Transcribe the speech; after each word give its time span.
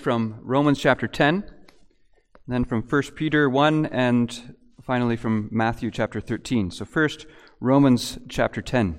from 0.00 0.40
Romans 0.42 0.78
chapter 0.78 1.06
10, 1.06 1.44
then 2.46 2.64
from 2.64 2.82
1 2.82 3.02
Peter 3.14 3.48
1, 3.48 3.86
and 3.86 4.56
finally 4.82 5.16
from 5.16 5.48
Matthew 5.52 5.90
chapter 5.90 6.20
13. 6.20 6.70
So, 6.70 6.84
first, 6.84 7.26
Romans 7.60 8.18
chapter 8.28 8.62
10. 8.62 8.98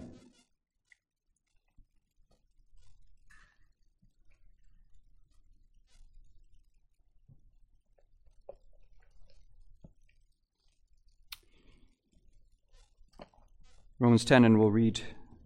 Romans 14.00 14.24
10, 14.24 14.46
and 14.46 14.58
we'll 14.58 14.72
read 14.72 15.02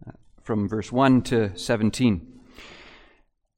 uh, 0.06 0.12
from 0.42 0.68
verse 0.68 0.92
1 0.92 1.22
to 1.22 1.58
17. 1.58 2.33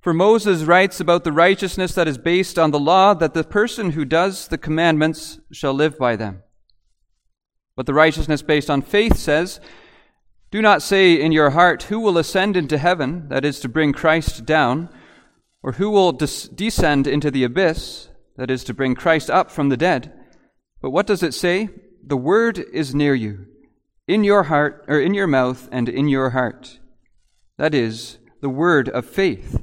For 0.00 0.14
Moses 0.14 0.62
writes 0.62 0.98
about 0.98 1.24
the 1.24 1.32
righteousness 1.32 1.94
that 1.94 2.08
is 2.08 2.16
based 2.16 2.58
on 2.58 2.70
the 2.70 2.80
law 2.80 3.12
that 3.12 3.34
the 3.34 3.44
person 3.44 3.90
who 3.90 4.06
does 4.06 4.48
the 4.48 4.56
commandments 4.56 5.40
shall 5.52 5.74
live 5.74 5.98
by 5.98 6.16
them. 6.16 6.42
But 7.76 7.84
the 7.84 7.94
righteousness 7.94 8.40
based 8.40 8.70
on 8.70 8.80
faith 8.80 9.16
says, 9.16 9.60
Do 10.50 10.62
not 10.62 10.80
say 10.80 11.20
in 11.20 11.32
your 11.32 11.50
heart, 11.50 11.84
Who 11.84 12.00
will 12.00 12.16
ascend 12.16 12.56
into 12.56 12.78
heaven, 12.78 13.28
that 13.28 13.44
is 13.44 13.60
to 13.60 13.68
bring 13.68 13.92
Christ 13.92 14.46
down, 14.46 14.88
or 15.62 15.72
who 15.72 15.90
will 15.90 16.12
des- 16.12 16.48
descend 16.54 17.06
into 17.06 17.30
the 17.30 17.44
abyss, 17.44 18.08
that 18.38 18.50
is 18.50 18.64
to 18.64 18.74
bring 18.74 18.94
Christ 18.94 19.28
up 19.28 19.50
from 19.50 19.68
the 19.68 19.76
dead. 19.76 20.14
But 20.80 20.90
what 20.90 21.06
does 21.06 21.22
it 21.22 21.34
say? 21.34 21.68
The 22.02 22.16
word 22.16 22.58
is 22.72 22.94
near 22.94 23.14
you, 23.14 23.46
in 24.08 24.24
your 24.24 24.44
heart, 24.44 24.82
or 24.88 24.98
in 24.98 25.12
your 25.12 25.26
mouth 25.26 25.68
and 25.70 25.90
in 25.90 26.08
your 26.08 26.30
heart. 26.30 26.78
That 27.58 27.74
is, 27.74 28.16
the 28.40 28.48
word 28.48 28.88
of 28.88 29.04
faith 29.04 29.62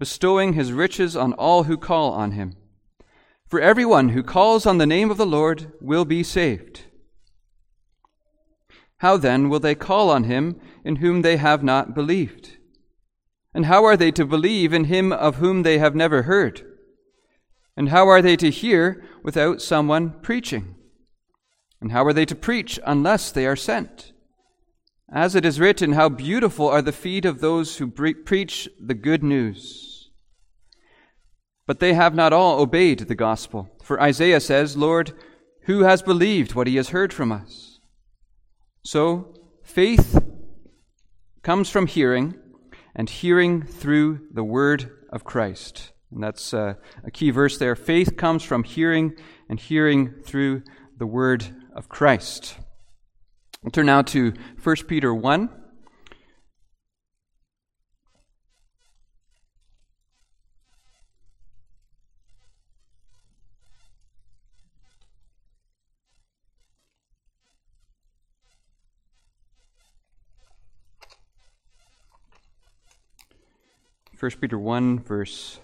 bestowing 0.00 0.54
his 0.54 0.72
riches 0.72 1.14
on 1.14 1.34
all 1.34 1.64
who 1.64 1.76
call 1.76 2.12
on 2.12 2.32
him. 2.32 2.56
For 3.46 3.60
everyone 3.60 4.08
who 4.08 4.22
calls 4.22 4.64
on 4.64 4.78
the 4.78 4.86
name 4.86 5.10
of 5.10 5.18
the 5.18 5.26
Lord 5.26 5.72
will 5.78 6.06
be 6.06 6.22
saved. 6.22 6.84
How 8.96 9.18
then 9.18 9.50
will 9.50 9.60
they 9.60 9.74
call 9.74 10.08
on 10.08 10.24
him 10.24 10.58
in 10.84 10.96
whom 10.96 11.20
they 11.20 11.36
have 11.36 11.62
not 11.62 11.94
believed? 11.94 12.56
And 13.52 13.66
how 13.66 13.84
are 13.84 13.96
they 13.96 14.10
to 14.12 14.24
believe 14.24 14.72
in 14.72 14.84
him 14.84 15.12
of 15.12 15.36
whom 15.36 15.64
they 15.64 15.76
have 15.76 15.94
never 15.94 16.22
heard? 16.22 16.62
And 17.76 17.90
how 17.90 18.08
are 18.08 18.22
they 18.22 18.36
to 18.36 18.50
hear 18.50 19.04
without 19.22 19.60
someone 19.60 20.18
preaching? 20.22 20.76
And 21.78 21.92
how 21.92 22.06
are 22.06 22.14
they 22.14 22.24
to 22.24 22.34
preach 22.34 22.80
unless 22.86 23.30
they 23.30 23.46
are 23.46 23.56
sent? 23.56 24.12
As 25.12 25.34
it 25.34 25.44
is 25.44 25.60
written, 25.60 25.92
How 25.92 26.08
beautiful 26.08 26.68
are 26.68 26.82
the 26.82 26.92
feet 26.92 27.26
of 27.26 27.40
those 27.40 27.76
who 27.76 27.88
preach 27.90 28.68
the 28.80 28.94
good 28.94 29.22
news. 29.22 29.89
But 31.70 31.78
they 31.78 31.94
have 31.94 32.16
not 32.16 32.32
all 32.32 32.58
obeyed 32.58 32.98
the 32.98 33.14
gospel. 33.14 33.70
For 33.84 34.02
Isaiah 34.02 34.40
says, 34.40 34.76
Lord, 34.76 35.12
who 35.66 35.84
has 35.84 36.02
believed 36.02 36.56
what 36.56 36.66
he 36.66 36.74
has 36.74 36.88
heard 36.88 37.12
from 37.12 37.30
us? 37.30 37.78
So, 38.84 39.32
faith 39.62 40.20
comes 41.44 41.70
from 41.70 41.86
hearing, 41.86 42.34
and 42.92 43.08
hearing 43.08 43.62
through 43.62 44.26
the 44.32 44.42
word 44.42 44.90
of 45.12 45.22
Christ. 45.22 45.92
And 46.10 46.20
that's 46.20 46.52
uh, 46.52 46.74
a 47.04 47.10
key 47.12 47.30
verse 47.30 47.56
there. 47.56 47.76
Faith 47.76 48.16
comes 48.16 48.42
from 48.42 48.64
hearing, 48.64 49.14
and 49.48 49.60
hearing 49.60 50.14
through 50.24 50.64
the 50.98 51.06
word 51.06 51.54
of 51.72 51.88
Christ. 51.88 52.56
We'll 53.62 53.70
turn 53.70 53.86
now 53.86 54.02
to 54.02 54.34
1 54.60 54.76
Peter 54.88 55.14
1. 55.14 55.59
1 74.20 74.32
Peter 74.32 74.58
1, 74.58 74.98
verse 74.98 75.60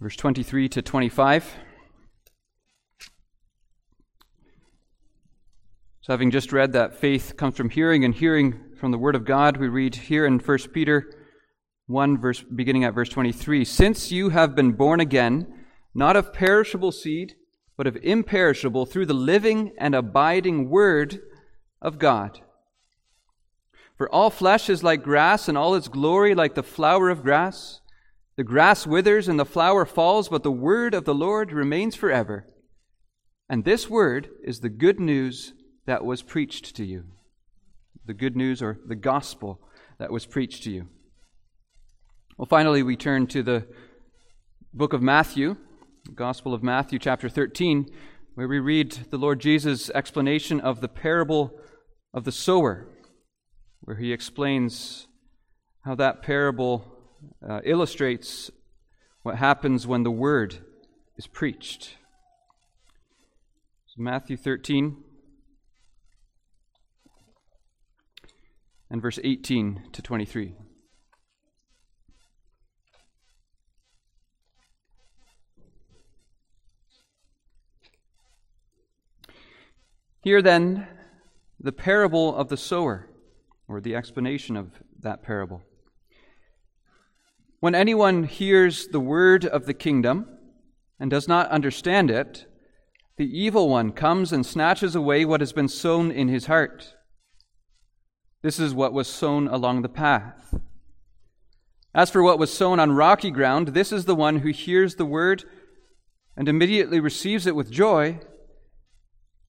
verse 0.00 0.14
23 0.14 0.68
to 0.68 0.80
25. 0.80 1.56
So, 6.00 6.12
having 6.12 6.30
just 6.30 6.52
read 6.52 6.74
that 6.74 6.94
faith 6.94 7.36
comes 7.36 7.56
from 7.56 7.70
hearing 7.70 8.04
and 8.04 8.14
hearing 8.14 8.54
from 8.78 8.92
the 8.92 8.98
Word 8.98 9.16
of 9.16 9.24
God, 9.24 9.56
we 9.56 9.66
read 9.66 9.96
here 9.96 10.24
in 10.26 10.38
1 10.38 10.58
Peter 10.72 11.12
1, 11.88 12.20
verse, 12.20 12.40
beginning 12.42 12.84
at 12.84 12.94
verse 12.94 13.08
23 13.08 13.64
Since 13.64 14.12
you 14.12 14.28
have 14.28 14.54
been 14.54 14.74
born 14.74 15.00
again, 15.00 15.52
not 15.92 16.14
of 16.14 16.32
perishable 16.32 16.92
seed, 16.92 17.34
but 17.76 17.88
of 17.88 17.96
imperishable, 17.96 18.86
through 18.86 19.06
the 19.06 19.12
living 19.12 19.72
and 19.76 19.96
abiding 19.96 20.70
Word 20.70 21.18
of 21.82 21.98
God. 21.98 22.42
For 24.00 24.08
all 24.14 24.30
flesh 24.30 24.70
is 24.70 24.82
like 24.82 25.02
grass, 25.02 25.46
and 25.46 25.58
all 25.58 25.74
its 25.74 25.86
glory 25.86 26.34
like 26.34 26.54
the 26.54 26.62
flower 26.62 27.10
of 27.10 27.22
grass. 27.22 27.82
The 28.38 28.44
grass 28.44 28.86
withers 28.86 29.28
and 29.28 29.38
the 29.38 29.44
flower 29.44 29.84
falls, 29.84 30.30
but 30.30 30.42
the 30.42 30.50
word 30.50 30.94
of 30.94 31.04
the 31.04 31.14
Lord 31.14 31.52
remains 31.52 31.96
forever. 31.96 32.46
And 33.50 33.62
this 33.62 33.90
word 33.90 34.30
is 34.42 34.60
the 34.60 34.70
good 34.70 34.98
news 35.00 35.52
that 35.84 36.02
was 36.02 36.22
preached 36.22 36.74
to 36.76 36.84
you. 36.86 37.08
The 38.06 38.14
good 38.14 38.36
news 38.36 38.62
or 38.62 38.78
the 38.86 38.96
gospel 38.96 39.60
that 39.98 40.10
was 40.10 40.24
preached 40.24 40.62
to 40.62 40.70
you. 40.70 40.88
Well, 42.38 42.46
finally, 42.46 42.82
we 42.82 42.96
turn 42.96 43.26
to 43.26 43.42
the 43.42 43.66
book 44.72 44.94
of 44.94 45.02
Matthew, 45.02 45.58
the 46.06 46.12
Gospel 46.12 46.54
of 46.54 46.62
Matthew, 46.62 46.98
chapter 46.98 47.28
13, 47.28 47.84
where 48.32 48.48
we 48.48 48.60
read 48.60 48.92
the 49.10 49.18
Lord 49.18 49.40
Jesus' 49.40 49.90
explanation 49.90 50.58
of 50.58 50.80
the 50.80 50.88
parable 50.88 51.52
of 52.14 52.24
the 52.24 52.32
sower 52.32 52.86
where 53.82 53.96
he 53.96 54.12
explains 54.12 55.06
how 55.82 55.94
that 55.94 56.22
parable 56.22 56.84
uh, 57.46 57.60
illustrates 57.64 58.50
what 59.22 59.36
happens 59.36 59.86
when 59.86 60.02
the 60.02 60.10
word 60.10 60.58
is 61.16 61.26
preached. 61.26 61.96
So 63.86 64.02
Matthew 64.02 64.36
13 64.36 64.96
and 68.90 69.02
verse 69.02 69.18
18 69.22 69.82
to 69.92 70.02
23. 70.02 70.54
Hear 80.22 80.42
then 80.42 80.86
the 81.58 81.72
parable 81.72 82.34
of 82.34 82.48
the 82.48 82.56
sower 82.56 83.09
or 83.70 83.80
the 83.80 83.94
explanation 83.94 84.56
of 84.56 84.72
that 84.98 85.22
parable. 85.22 85.62
When 87.60 87.74
anyone 87.74 88.24
hears 88.24 88.88
the 88.88 89.00
word 89.00 89.46
of 89.46 89.66
the 89.66 89.74
kingdom 89.74 90.26
and 90.98 91.10
does 91.10 91.28
not 91.28 91.50
understand 91.50 92.10
it, 92.10 92.46
the 93.16 93.38
evil 93.38 93.68
one 93.68 93.92
comes 93.92 94.32
and 94.32 94.44
snatches 94.44 94.96
away 94.96 95.24
what 95.24 95.40
has 95.40 95.52
been 95.52 95.68
sown 95.68 96.10
in 96.10 96.28
his 96.28 96.46
heart. 96.46 96.94
This 98.42 98.58
is 98.58 98.74
what 98.74 98.92
was 98.92 99.06
sown 99.06 99.46
along 99.46 99.82
the 99.82 99.88
path. 99.88 100.54
As 101.94 102.10
for 102.10 102.22
what 102.22 102.38
was 102.38 102.52
sown 102.52 102.80
on 102.80 102.92
rocky 102.92 103.30
ground, 103.30 103.68
this 103.68 103.92
is 103.92 104.04
the 104.04 104.14
one 104.14 104.38
who 104.38 104.48
hears 104.48 104.94
the 104.94 105.04
word 105.04 105.44
and 106.36 106.48
immediately 106.48 106.98
receives 106.98 107.46
it 107.46 107.54
with 107.54 107.70
joy. 107.70 108.20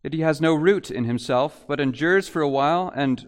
Yet 0.04 0.14
he 0.14 0.20
has 0.22 0.42
no 0.42 0.54
root 0.54 0.92
in 0.92 1.06
himself, 1.06 1.66
but 1.68 1.80
endures 1.80 2.28
for 2.28 2.42
a 2.42 2.50
while, 2.50 2.92
and 2.94 3.28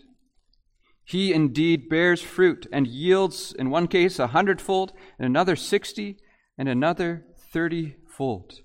He 1.11 1.33
indeed 1.33 1.89
bears 1.89 2.21
fruit 2.21 2.67
and 2.71 2.87
yields, 2.87 3.51
in 3.59 3.69
one 3.69 3.89
case, 3.89 4.17
a 4.17 4.27
hundredfold, 4.27 4.93
in 5.19 5.25
another 5.25 5.57
sixty, 5.57 6.15
and 6.57 6.69
another 6.69 7.25
thirtyfold. 7.53 8.61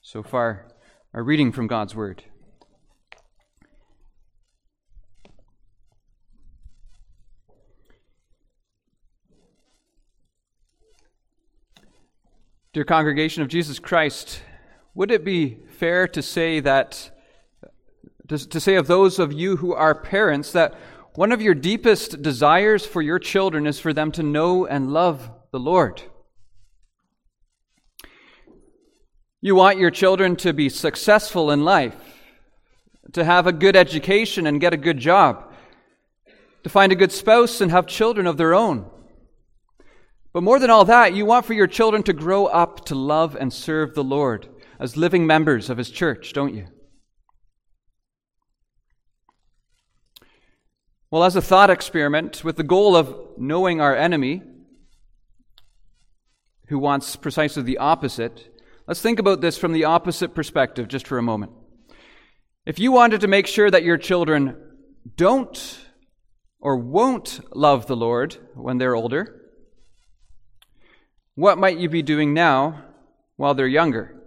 So 0.00 0.22
far, 0.22 0.68
our 1.12 1.22
reading 1.22 1.52
from 1.52 1.66
God's 1.66 1.94
word. 1.94 2.24
Dear 12.72 12.84
congregation 12.84 13.42
of 13.42 13.48
Jesus 13.48 13.78
Christ, 13.78 14.40
would 14.94 15.10
it 15.10 15.22
be 15.22 15.58
fair 15.68 16.08
to 16.08 16.22
say 16.22 16.60
that, 16.60 17.10
to, 18.28 18.58
say 18.58 18.76
of 18.76 18.86
those 18.86 19.18
of 19.18 19.34
you 19.34 19.58
who 19.58 19.74
are 19.74 19.94
parents, 19.94 20.50
that 20.52 20.74
one 21.14 21.32
of 21.32 21.42
your 21.42 21.54
deepest 21.54 22.22
desires 22.22 22.86
for 22.86 23.02
your 23.02 23.18
children 23.18 23.66
is 23.66 23.80
for 23.80 23.92
them 23.92 24.12
to 24.12 24.22
know 24.22 24.66
and 24.66 24.92
love 24.92 25.30
the 25.52 25.58
Lord? 25.58 26.02
You 29.40 29.54
want 29.54 29.78
your 29.78 29.90
children 29.90 30.36
to 30.36 30.52
be 30.52 30.68
successful 30.68 31.50
in 31.50 31.64
life, 31.64 31.96
to 33.12 33.24
have 33.24 33.46
a 33.46 33.52
good 33.52 33.74
education 33.74 34.46
and 34.46 34.60
get 34.60 34.74
a 34.74 34.76
good 34.76 34.98
job, 34.98 35.52
to 36.62 36.68
find 36.68 36.92
a 36.92 36.96
good 36.96 37.10
spouse 37.10 37.60
and 37.60 37.70
have 37.70 37.86
children 37.86 38.26
of 38.26 38.36
their 38.36 38.54
own. 38.54 38.88
But 40.32 40.42
more 40.42 40.58
than 40.58 40.70
all 40.70 40.84
that, 40.84 41.14
you 41.14 41.26
want 41.26 41.46
for 41.46 41.54
your 41.54 41.66
children 41.66 42.02
to 42.04 42.12
grow 42.12 42.46
up 42.46 42.84
to 42.86 42.94
love 42.94 43.34
and 43.34 43.52
serve 43.52 43.94
the 43.94 44.04
Lord 44.04 44.48
as 44.78 44.96
living 44.96 45.26
members 45.26 45.70
of 45.70 45.78
His 45.78 45.90
church, 45.90 46.32
don't 46.32 46.54
you? 46.54 46.66
Well, 51.10 51.24
as 51.24 51.34
a 51.34 51.42
thought 51.42 51.70
experiment, 51.70 52.44
with 52.44 52.56
the 52.56 52.62
goal 52.62 52.94
of 52.94 53.16
knowing 53.36 53.80
our 53.80 53.96
enemy, 53.96 54.42
who 56.68 56.78
wants 56.78 57.16
precisely 57.16 57.64
the 57.64 57.78
opposite, 57.78 58.62
let's 58.86 59.02
think 59.02 59.18
about 59.18 59.40
this 59.40 59.58
from 59.58 59.72
the 59.72 59.84
opposite 59.84 60.36
perspective 60.36 60.86
just 60.86 61.08
for 61.08 61.18
a 61.18 61.22
moment. 61.22 61.50
If 62.64 62.78
you 62.78 62.92
wanted 62.92 63.22
to 63.22 63.26
make 63.26 63.48
sure 63.48 63.68
that 63.72 63.82
your 63.82 63.96
children 63.96 64.56
don't 65.16 65.80
or 66.60 66.76
won't 66.76 67.40
love 67.56 67.86
the 67.86 67.96
Lord 67.96 68.36
when 68.54 68.78
they're 68.78 68.94
older, 68.94 69.50
what 71.34 71.58
might 71.58 71.78
you 71.78 71.88
be 71.88 72.02
doing 72.02 72.34
now 72.34 72.84
while 73.36 73.54
they're 73.54 73.66
younger? 73.66 74.19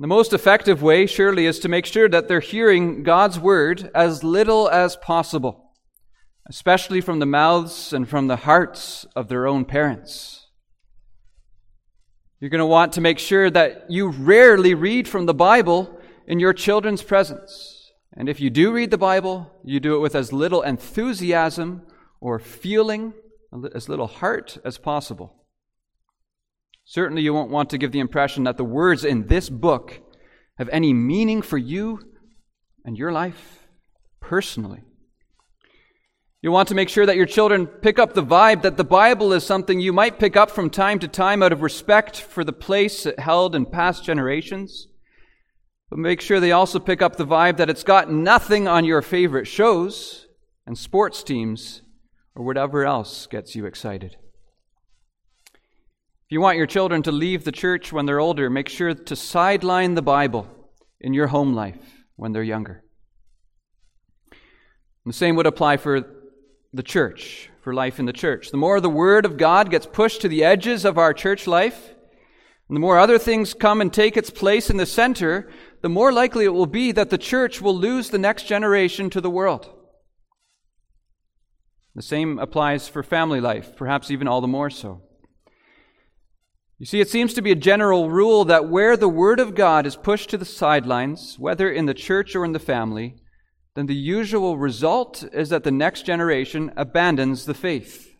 The 0.00 0.06
most 0.06 0.32
effective 0.32 0.80
way, 0.80 1.06
surely, 1.06 1.46
is 1.46 1.58
to 1.58 1.68
make 1.68 1.84
sure 1.84 2.08
that 2.08 2.28
they're 2.28 2.38
hearing 2.38 3.02
God's 3.02 3.40
word 3.40 3.90
as 3.96 4.22
little 4.22 4.68
as 4.68 4.94
possible, 4.94 5.72
especially 6.48 7.00
from 7.00 7.18
the 7.18 7.26
mouths 7.26 7.92
and 7.92 8.08
from 8.08 8.28
the 8.28 8.36
hearts 8.36 9.06
of 9.16 9.26
their 9.26 9.48
own 9.48 9.64
parents. 9.64 10.46
You're 12.38 12.50
going 12.50 12.60
to 12.60 12.66
want 12.66 12.92
to 12.92 13.00
make 13.00 13.18
sure 13.18 13.50
that 13.50 13.90
you 13.90 14.10
rarely 14.10 14.72
read 14.72 15.08
from 15.08 15.26
the 15.26 15.34
Bible 15.34 15.98
in 16.28 16.38
your 16.38 16.52
children's 16.52 17.02
presence. 17.02 17.90
And 18.16 18.28
if 18.28 18.40
you 18.40 18.50
do 18.50 18.70
read 18.70 18.92
the 18.92 18.98
Bible, 18.98 19.50
you 19.64 19.80
do 19.80 19.96
it 19.96 20.00
with 20.00 20.14
as 20.14 20.32
little 20.32 20.62
enthusiasm 20.62 21.82
or 22.20 22.38
feeling, 22.38 23.14
as 23.74 23.88
little 23.88 24.06
heart 24.06 24.58
as 24.64 24.78
possible. 24.78 25.37
Certainly, 26.90 27.20
you 27.20 27.34
won't 27.34 27.50
want 27.50 27.68
to 27.68 27.76
give 27.76 27.92
the 27.92 28.00
impression 28.00 28.44
that 28.44 28.56
the 28.56 28.64
words 28.64 29.04
in 29.04 29.26
this 29.26 29.50
book 29.50 30.00
have 30.56 30.70
any 30.70 30.94
meaning 30.94 31.42
for 31.42 31.58
you 31.58 32.00
and 32.82 32.96
your 32.96 33.12
life 33.12 33.68
personally. 34.20 34.84
You 36.40 36.50
want 36.50 36.66
to 36.68 36.74
make 36.74 36.88
sure 36.88 37.04
that 37.04 37.16
your 37.16 37.26
children 37.26 37.66
pick 37.66 37.98
up 37.98 38.14
the 38.14 38.24
vibe 38.24 38.62
that 38.62 38.78
the 38.78 38.84
Bible 38.84 39.34
is 39.34 39.44
something 39.44 39.78
you 39.78 39.92
might 39.92 40.18
pick 40.18 40.34
up 40.34 40.50
from 40.50 40.70
time 40.70 40.98
to 41.00 41.08
time 41.08 41.42
out 41.42 41.52
of 41.52 41.60
respect 41.60 42.18
for 42.22 42.42
the 42.42 42.54
place 42.54 43.04
it 43.04 43.20
held 43.20 43.54
in 43.54 43.66
past 43.66 44.02
generations. 44.02 44.88
But 45.90 45.98
make 45.98 46.22
sure 46.22 46.40
they 46.40 46.52
also 46.52 46.78
pick 46.78 47.02
up 47.02 47.16
the 47.16 47.26
vibe 47.26 47.58
that 47.58 47.68
it's 47.68 47.84
got 47.84 48.10
nothing 48.10 48.66
on 48.66 48.86
your 48.86 49.02
favorite 49.02 49.46
shows 49.46 50.26
and 50.66 50.78
sports 50.78 51.22
teams 51.22 51.82
or 52.34 52.46
whatever 52.46 52.86
else 52.86 53.26
gets 53.26 53.54
you 53.54 53.66
excited. 53.66 54.16
If 56.28 56.32
you 56.32 56.42
want 56.42 56.58
your 56.58 56.66
children 56.66 57.02
to 57.04 57.10
leave 57.10 57.44
the 57.44 57.52
church 57.52 57.90
when 57.90 58.04
they're 58.04 58.20
older, 58.20 58.50
make 58.50 58.68
sure 58.68 58.92
to 58.92 59.16
sideline 59.16 59.94
the 59.94 60.02
Bible 60.02 60.46
in 61.00 61.14
your 61.14 61.28
home 61.28 61.54
life 61.54 61.80
when 62.16 62.32
they're 62.32 62.42
younger. 62.42 62.84
And 64.30 65.14
the 65.14 65.16
same 65.16 65.36
would 65.36 65.46
apply 65.46 65.78
for 65.78 66.02
the 66.74 66.82
church, 66.82 67.48
for 67.62 67.72
life 67.72 67.98
in 67.98 68.04
the 68.04 68.12
church. 68.12 68.50
The 68.50 68.58
more 68.58 68.78
the 68.78 68.90
Word 68.90 69.24
of 69.24 69.38
God 69.38 69.70
gets 69.70 69.86
pushed 69.86 70.20
to 70.20 70.28
the 70.28 70.44
edges 70.44 70.84
of 70.84 70.98
our 70.98 71.14
church 71.14 71.46
life, 71.46 71.94
and 72.68 72.76
the 72.76 72.80
more 72.80 72.98
other 72.98 73.18
things 73.18 73.54
come 73.54 73.80
and 73.80 73.90
take 73.90 74.14
its 74.14 74.28
place 74.28 74.68
in 74.68 74.76
the 74.76 74.84
center, 74.84 75.48
the 75.80 75.88
more 75.88 76.12
likely 76.12 76.44
it 76.44 76.52
will 76.52 76.66
be 76.66 76.92
that 76.92 77.08
the 77.08 77.16
church 77.16 77.62
will 77.62 77.74
lose 77.74 78.10
the 78.10 78.18
next 78.18 78.42
generation 78.42 79.08
to 79.08 79.22
the 79.22 79.30
world. 79.30 79.74
The 81.94 82.02
same 82.02 82.38
applies 82.38 82.86
for 82.86 83.02
family 83.02 83.40
life, 83.40 83.76
perhaps 83.76 84.10
even 84.10 84.28
all 84.28 84.42
the 84.42 84.46
more 84.46 84.68
so. 84.68 85.07
You 86.78 86.86
see, 86.86 87.00
it 87.00 87.08
seems 87.08 87.34
to 87.34 87.42
be 87.42 87.50
a 87.50 87.56
general 87.56 88.08
rule 88.08 88.44
that 88.44 88.68
where 88.68 88.96
the 88.96 89.08
Word 89.08 89.40
of 89.40 89.54
God 89.54 89.84
is 89.84 89.96
pushed 89.96 90.30
to 90.30 90.38
the 90.38 90.44
sidelines, 90.44 91.36
whether 91.38 91.68
in 91.70 91.86
the 91.86 91.94
church 91.94 92.36
or 92.36 92.44
in 92.44 92.52
the 92.52 92.60
family, 92.60 93.16
then 93.74 93.86
the 93.86 93.94
usual 93.94 94.56
result 94.56 95.24
is 95.32 95.48
that 95.48 95.64
the 95.64 95.72
next 95.72 96.06
generation 96.06 96.72
abandons 96.76 97.46
the 97.46 97.54
faith. 97.54 98.14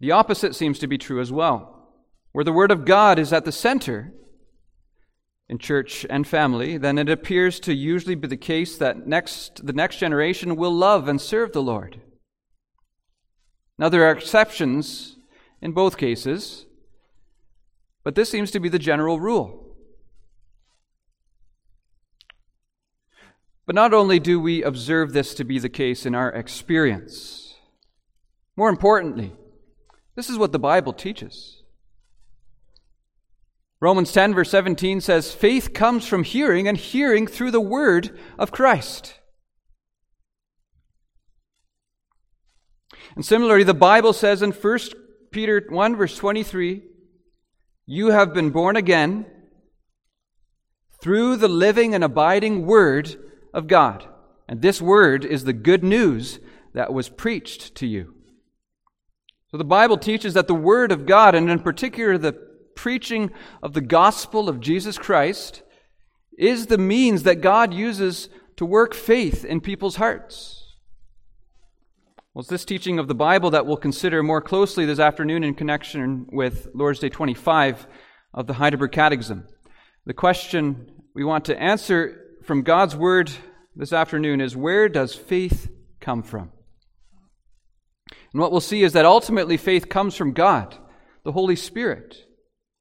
The 0.00 0.10
opposite 0.10 0.56
seems 0.56 0.78
to 0.80 0.88
be 0.88 0.98
true 0.98 1.20
as 1.20 1.30
well. 1.30 1.92
Where 2.32 2.44
the 2.44 2.52
Word 2.52 2.72
of 2.72 2.84
God 2.84 3.18
is 3.18 3.32
at 3.32 3.44
the 3.44 3.52
center, 3.52 4.12
in 5.50 5.58
church 5.58 6.06
and 6.08 6.28
family, 6.28 6.78
then 6.78 6.96
it 6.96 7.08
appears 7.08 7.58
to 7.58 7.74
usually 7.74 8.14
be 8.14 8.28
the 8.28 8.36
case 8.36 8.78
that 8.78 9.08
next, 9.08 9.66
the 9.66 9.72
next 9.72 9.98
generation 9.98 10.54
will 10.54 10.72
love 10.72 11.08
and 11.08 11.20
serve 11.20 11.52
the 11.52 11.60
Lord. 11.60 12.00
Now, 13.76 13.88
there 13.88 14.04
are 14.04 14.12
exceptions 14.12 15.16
in 15.60 15.72
both 15.72 15.96
cases, 15.96 16.66
but 18.02 18.14
this 18.14 18.30
seems 18.30 18.50
to 18.50 18.60
be 18.60 18.68
the 18.68 18.78
general 18.78 19.20
rule. 19.20 19.76
But 23.66 23.74
not 23.74 23.94
only 23.94 24.18
do 24.18 24.40
we 24.40 24.62
observe 24.62 25.12
this 25.12 25.34
to 25.34 25.44
be 25.44 25.58
the 25.58 25.68
case 25.68 26.04
in 26.04 26.14
our 26.14 26.30
experience, 26.32 27.54
more 28.56 28.68
importantly, 28.68 29.32
this 30.16 30.28
is 30.28 30.38
what 30.38 30.52
the 30.52 30.58
Bible 30.58 30.92
teaches. 30.92 31.62
Romans 33.80 34.12
10, 34.12 34.34
verse 34.34 34.50
17 34.50 35.00
says, 35.00 35.32
Faith 35.32 35.72
comes 35.72 36.06
from 36.06 36.24
hearing, 36.24 36.68
and 36.68 36.76
hearing 36.76 37.26
through 37.26 37.50
the 37.50 37.60
word 37.60 38.18
of 38.38 38.50
Christ. 38.50 39.14
And 43.14 43.24
similarly, 43.24 43.64
the 43.64 43.72
Bible 43.72 44.12
says 44.12 44.42
in 44.42 44.52
1 44.52 44.78
Peter 45.30 45.64
1, 45.68 45.96
verse 45.96 46.16
23 46.16 46.82
You 47.86 48.08
have 48.08 48.34
been 48.34 48.50
born 48.50 48.76
again 48.76 49.26
through 51.00 51.36
the 51.36 51.48
living 51.48 51.94
and 51.94 52.04
abiding 52.04 52.66
Word 52.66 53.16
of 53.54 53.66
God. 53.66 54.06
And 54.48 54.60
this 54.60 54.82
Word 54.82 55.24
is 55.24 55.44
the 55.44 55.52
good 55.52 55.84
news 55.84 56.40
that 56.74 56.92
was 56.92 57.08
preached 57.08 57.74
to 57.76 57.86
you. 57.86 58.14
So 59.50 59.56
the 59.56 59.64
Bible 59.64 59.98
teaches 59.98 60.34
that 60.34 60.48
the 60.48 60.54
Word 60.54 60.92
of 60.92 61.06
God, 61.06 61.34
and 61.34 61.50
in 61.50 61.60
particular 61.60 62.18
the 62.18 62.32
preaching 62.76 63.30
of 63.62 63.72
the 63.72 63.80
gospel 63.80 64.48
of 64.48 64.60
Jesus 64.60 64.98
Christ, 64.98 65.62
is 66.38 66.66
the 66.66 66.78
means 66.78 67.22
that 67.22 67.40
God 67.40 67.74
uses 67.74 68.28
to 68.56 68.64
work 68.64 68.94
faith 68.94 69.44
in 69.44 69.60
people's 69.60 69.96
hearts. 69.96 70.59
Well, 72.32 72.42
it's 72.42 72.48
this 72.48 72.64
teaching 72.64 73.00
of 73.00 73.08
the 73.08 73.14
Bible 73.16 73.50
that 73.50 73.66
we'll 73.66 73.76
consider 73.76 74.22
more 74.22 74.40
closely 74.40 74.86
this 74.86 75.00
afternoon 75.00 75.42
in 75.42 75.52
connection 75.54 76.28
with 76.30 76.68
Lord's 76.72 77.00
Day 77.00 77.08
25 77.08 77.88
of 78.32 78.46
the 78.46 78.52
Heidelberg 78.52 78.92
Catechism. 78.92 79.48
The 80.06 80.14
question 80.14 80.92
we 81.12 81.24
want 81.24 81.46
to 81.46 81.60
answer 81.60 82.36
from 82.44 82.62
God's 82.62 82.94
Word 82.94 83.32
this 83.74 83.92
afternoon 83.92 84.40
is 84.40 84.56
where 84.56 84.88
does 84.88 85.12
faith 85.12 85.72
come 85.98 86.22
from? 86.22 86.52
And 88.32 88.40
what 88.40 88.52
we'll 88.52 88.60
see 88.60 88.84
is 88.84 88.92
that 88.92 89.04
ultimately 89.04 89.56
faith 89.56 89.88
comes 89.88 90.14
from 90.14 90.32
God, 90.32 90.76
the 91.24 91.32
Holy 91.32 91.56
Spirit, 91.56 92.26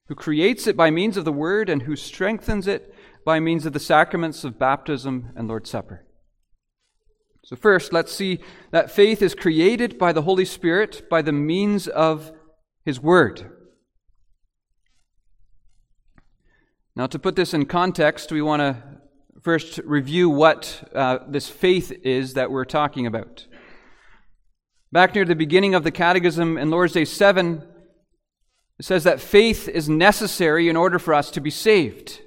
who 0.09 0.13
creates 0.13 0.67
it 0.67 0.77
by 0.77 0.91
means 0.91 1.17
of 1.17 1.25
the 1.25 1.33
Word 1.33 1.71
and 1.71 1.81
who 1.81 1.95
strengthens 1.95 2.67
it 2.67 2.93
by 3.25 3.39
means 3.39 3.65
of 3.65 3.73
the 3.73 3.79
sacraments 3.79 4.43
of 4.43 4.59
baptism 4.59 5.31
and 5.35 5.47
Lord's 5.47 5.71
Supper. 5.71 6.05
So, 7.49 7.55
first, 7.55 7.91
let's 7.91 8.13
see 8.13 8.41
that 8.69 8.91
faith 8.91 9.23
is 9.23 9.33
created 9.33 9.97
by 9.97 10.13
the 10.13 10.21
Holy 10.21 10.45
Spirit 10.45 11.09
by 11.09 11.23
the 11.23 11.31
means 11.31 11.87
of 11.87 12.31
His 12.85 12.99
Word. 12.99 13.51
Now, 16.95 17.07
to 17.07 17.17
put 17.17 17.35
this 17.35 17.55
in 17.55 17.65
context, 17.65 18.31
we 18.31 18.43
want 18.43 18.59
to 18.59 18.77
first 19.41 19.79
review 19.79 20.29
what 20.29 20.91
uh, 20.93 21.19
this 21.27 21.49
faith 21.49 21.91
is 22.03 22.35
that 22.35 22.51
we're 22.51 22.65
talking 22.65 23.07
about. 23.07 23.47
Back 24.91 25.15
near 25.15 25.25
the 25.25 25.35
beginning 25.35 25.73
of 25.73 25.83
the 25.83 25.89
Catechism 25.89 26.55
in 26.55 26.69
Lord's 26.69 26.93
Day 26.93 27.05
7, 27.05 27.63
it 28.77 28.85
says 28.85 29.05
that 29.05 29.19
faith 29.19 29.67
is 29.67 29.89
necessary 29.89 30.69
in 30.69 30.77
order 30.77 30.99
for 30.99 31.15
us 31.15 31.31
to 31.31 31.41
be 31.41 31.49
saved. 31.49 32.21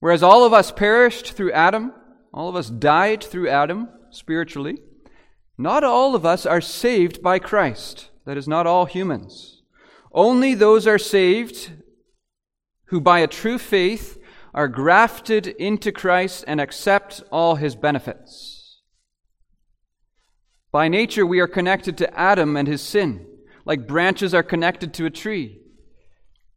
Whereas 0.00 0.22
all 0.22 0.46
of 0.46 0.54
us 0.54 0.72
perished 0.72 1.32
through 1.32 1.52
Adam, 1.52 1.92
all 2.34 2.48
of 2.48 2.56
us 2.56 2.68
died 2.68 3.22
through 3.22 3.48
Adam 3.48 3.88
spiritually, 4.10 4.78
not 5.56 5.84
all 5.84 6.16
of 6.16 6.26
us 6.26 6.44
are 6.44 6.60
saved 6.60 7.22
by 7.22 7.38
Christ. 7.38 8.10
That 8.26 8.36
is, 8.36 8.48
not 8.48 8.66
all 8.66 8.86
humans. 8.86 9.62
Only 10.12 10.54
those 10.54 10.86
are 10.86 10.98
saved 10.98 11.70
who, 12.86 13.00
by 13.00 13.20
a 13.20 13.28
true 13.28 13.58
faith, 13.58 14.18
are 14.52 14.66
grafted 14.66 15.46
into 15.46 15.92
Christ 15.92 16.44
and 16.48 16.60
accept 16.60 17.22
all 17.30 17.54
his 17.54 17.76
benefits. 17.76 18.80
By 20.72 20.88
nature, 20.88 21.24
we 21.24 21.38
are 21.38 21.46
connected 21.46 21.96
to 21.98 22.18
Adam 22.18 22.56
and 22.56 22.66
his 22.66 22.82
sin, 22.82 23.26
like 23.64 23.86
branches 23.86 24.34
are 24.34 24.42
connected 24.42 24.92
to 24.94 25.06
a 25.06 25.10
tree. 25.10 25.60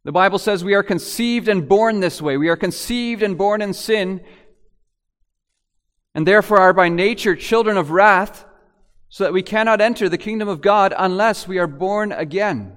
The 0.04 0.12
Bible 0.12 0.38
says 0.38 0.64
we 0.64 0.74
are 0.74 0.82
conceived 0.82 1.48
and 1.48 1.68
born 1.68 2.00
this 2.00 2.22
way. 2.22 2.36
We 2.36 2.48
are 2.48 2.56
conceived 2.56 3.22
and 3.22 3.38
born 3.38 3.60
in 3.60 3.74
sin, 3.74 4.22
and 6.14 6.26
therefore 6.26 6.58
are 6.58 6.72
by 6.72 6.88
nature 6.88 7.36
children 7.36 7.76
of 7.76 7.90
wrath, 7.90 8.44
so 9.08 9.24
that 9.24 9.32
we 9.32 9.42
cannot 9.42 9.80
enter 9.80 10.08
the 10.08 10.18
kingdom 10.18 10.48
of 10.48 10.60
God 10.60 10.92
unless 10.96 11.48
we 11.48 11.58
are 11.58 11.66
born 11.66 12.12
again. 12.12 12.76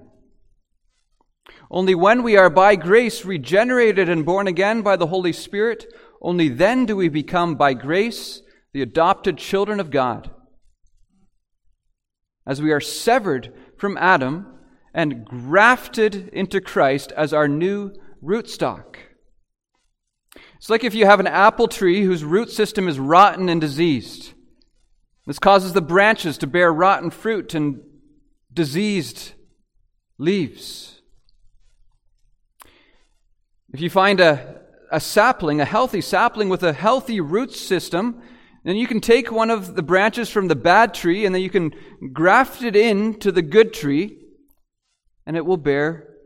Only 1.69 1.95
when 1.95 2.23
we 2.23 2.37
are 2.37 2.49
by 2.49 2.75
grace 2.75 3.25
regenerated 3.25 4.09
and 4.09 4.25
born 4.25 4.47
again 4.47 4.81
by 4.81 4.95
the 4.95 5.07
Holy 5.07 5.33
Spirit, 5.33 5.85
only 6.21 6.49
then 6.49 6.85
do 6.85 6.95
we 6.95 7.09
become 7.09 7.55
by 7.55 7.73
grace 7.73 8.41
the 8.73 8.81
adopted 8.81 9.37
children 9.37 9.79
of 9.79 9.89
God. 9.89 10.31
As 12.45 12.61
we 12.61 12.71
are 12.71 12.79
severed 12.79 13.53
from 13.77 13.97
Adam 13.97 14.47
and 14.93 15.25
grafted 15.25 16.29
into 16.29 16.61
Christ 16.61 17.11
as 17.13 17.33
our 17.33 17.47
new 17.47 17.93
rootstock. 18.23 18.95
It's 20.61 20.69
like 20.69 20.83
if 20.83 20.93
you 20.93 21.07
have 21.07 21.19
an 21.19 21.25
apple 21.25 21.67
tree 21.67 22.03
whose 22.03 22.23
root 22.23 22.51
system 22.51 22.87
is 22.87 22.99
rotten 22.99 23.49
and 23.49 23.59
diseased. 23.59 24.33
This 25.25 25.39
causes 25.39 25.73
the 25.73 25.81
branches 25.81 26.37
to 26.37 26.45
bear 26.45 26.71
rotten 26.71 27.09
fruit 27.09 27.55
and 27.55 27.81
diseased 28.53 29.31
leaves. 30.19 31.01
If 33.73 33.81
you 33.81 33.89
find 33.89 34.19
a, 34.19 34.61
a 34.91 34.99
sapling, 34.99 35.59
a 35.59 35.65
healthy 35.65 35.99
sapling 35.99 36.47
with 36.47 36.61
a 36.61 36.73
healthy 36.73 37.19
root 37.19 37.53
system, 37.53 38.21
then 38.63 38.75
you 38.75 38.85
can 38.85 39.01
take 39.01 39.31
one 39.31 39.49
of 39.49 39.73
the 39.75 39.81
branches 39.81 40.29
from 40.29 40.47
the 40.47 40.55
bad 40.55 40.93
tree 40.93 41.25
and 41.25 41.33
then 41.33 41.41
you 41.41 41.49
can 41.49 41.73
graft 42.13 42.61
it 42.61 42.75
in 42.75 43.17
to 43.21 43.31
the 43.31 43.41
good 43.41 43.73
tree 43.73 44.15
and 45.25 45.35
it 45.35 45.43
will 45.43 45.57
bear 45.57 46.17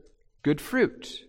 good 0.44 0.60
fruit. 0.60 1.22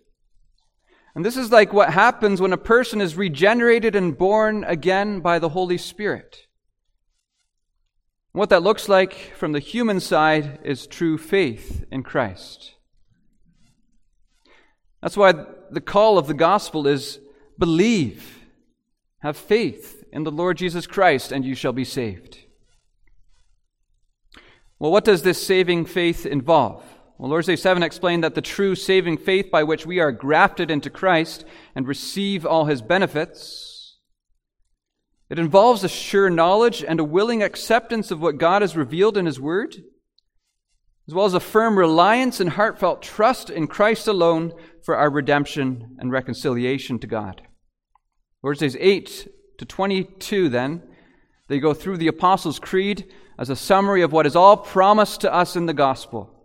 And 1.16 1.24
this 1.24 1.38
is 1.38 1.50
like 1.50 1.72
what 1.72 1.94
happens 1.94 2.42
when 2.42 2.52
a 2.52 2.58
person 2.58 3.00
is 3.00 3.16
regenerated 3.16 3.96
and 3.96 4.18
born 4.18 4.64
again 4.64 5.20
by 5.20 5.38
the 5.38 5.48
Holy 5.48 5.78
Spirit. 5.78 6.46
What 8.32 8.50
that 8.50 8.62
looks 8.62 8.86
like 8.86 9.34
from 9.34 9.52
the 9.52 9.58
human 9.58 9.98
side 9.98 10.58
is 10.62 10.86
true 10.86 11.16
faith 11.16 11.86
in 11.90 12.02
Christ. 12.02 12.74
That's 15.00 15.16
why 15.16 15.32
the 15.70 15.80
call 15.80 16.18
of 16.18 16.26
the 16.26 16.34
gospel 16.34 16.86
is 16.86 17.18
believe, 17.58 18.44
have 19.20 19.38
faith 19.38 20.04
in 20.12 20.24
the 20.24 20.30
Lord 20.30 20.58
Jesus 20.58 20.86
Christ, 20.86 21.32
and 21.32 21.46
you 21.46 21.54
shall 21.54 21.72
be 21.72 21.84
saved. 21.84 22.40
Well, 24.78 24.92
what 24.92 25.06
does 25.06 25.22
this 25.22 25.44
saving 25.44 25.86
faith 25.86 26.26
involve? 26.26 26.84
Well, 27.18 27.30
Lord's 27.30 27.46
Day 27.46 27.56
7 27.56 27.82
explained 27.82 28.24
that 28.24 28.34
the 28.34 28.42
true 28.42 28.74
saving 28.74 29.18
faith 29.18 29.50
by 29.50 29.62
which 29.62 29.86
we 29.86 30.00
are 30.00 30.12
grafted 30.12 30.70
into 30.70 30.90
Christ 30.90 31.44
and 31.74 31.88
receive 31.88 32.44
all 32.44 32.66
his 32.66 32.82
benefits, 32.82 33.98
it 35.30 35.38
involves 35.38 35.82
a 35.82 35.88
sure 35.88 36.30
knowledge 36.30 36.84
and 36.86 37.00
a 37.00 37.04
willing 37.04 37.42
acceptance 37.42 38.10
of 38.10 38.20
what 38.20 38.38
God 38.38 38.62
has 38.62 38.76
revealed 38.76 39.16
in 39.16 39.26
his 39.26 39.40
word 39.40 39.76
as 41.08 41.14
well 41.14 41.26
as 41.26 41.34
a 41.34 41.40
firm 41.40 41.78
reliance 41.78 42.40
and 42.40 42.50
heartfelt 42.50 43.00
trust 43.00 43.48
in 43.48 43.66
Christ 43.66 44.08
alone 44.08 44.52
for 44.84 44.96
our 44.96 45.10
redemption 45.10 45.96
and 45.98 46.10
reconciliation 46.10 46.98
to 46.98 47.06
God. 47.06 47.42
Verses 48.42 48.76
8 48.80 49.28
to 49.58 49.64
22, 49.64 50.48
then, 50.48 50.82
they 51.48 51.60
go 51.60 51.72
through 51.72 51.98
the 51.98 52.08
Apostles' 52.08 52.58
Creed 52.58 53.12
as 53.38 53.50
a 53.50 53.56
summary 53.56 54.02
of 54.02 54.12
what 54.12 54.26
is 54.26 54.34
all 54.34 54.56
promised 54.56 55.20
to 55.20 55.32
us 55.32 55.54
in 55.54 55.66
the 55.66 55.74
gospel, 55.74 56.35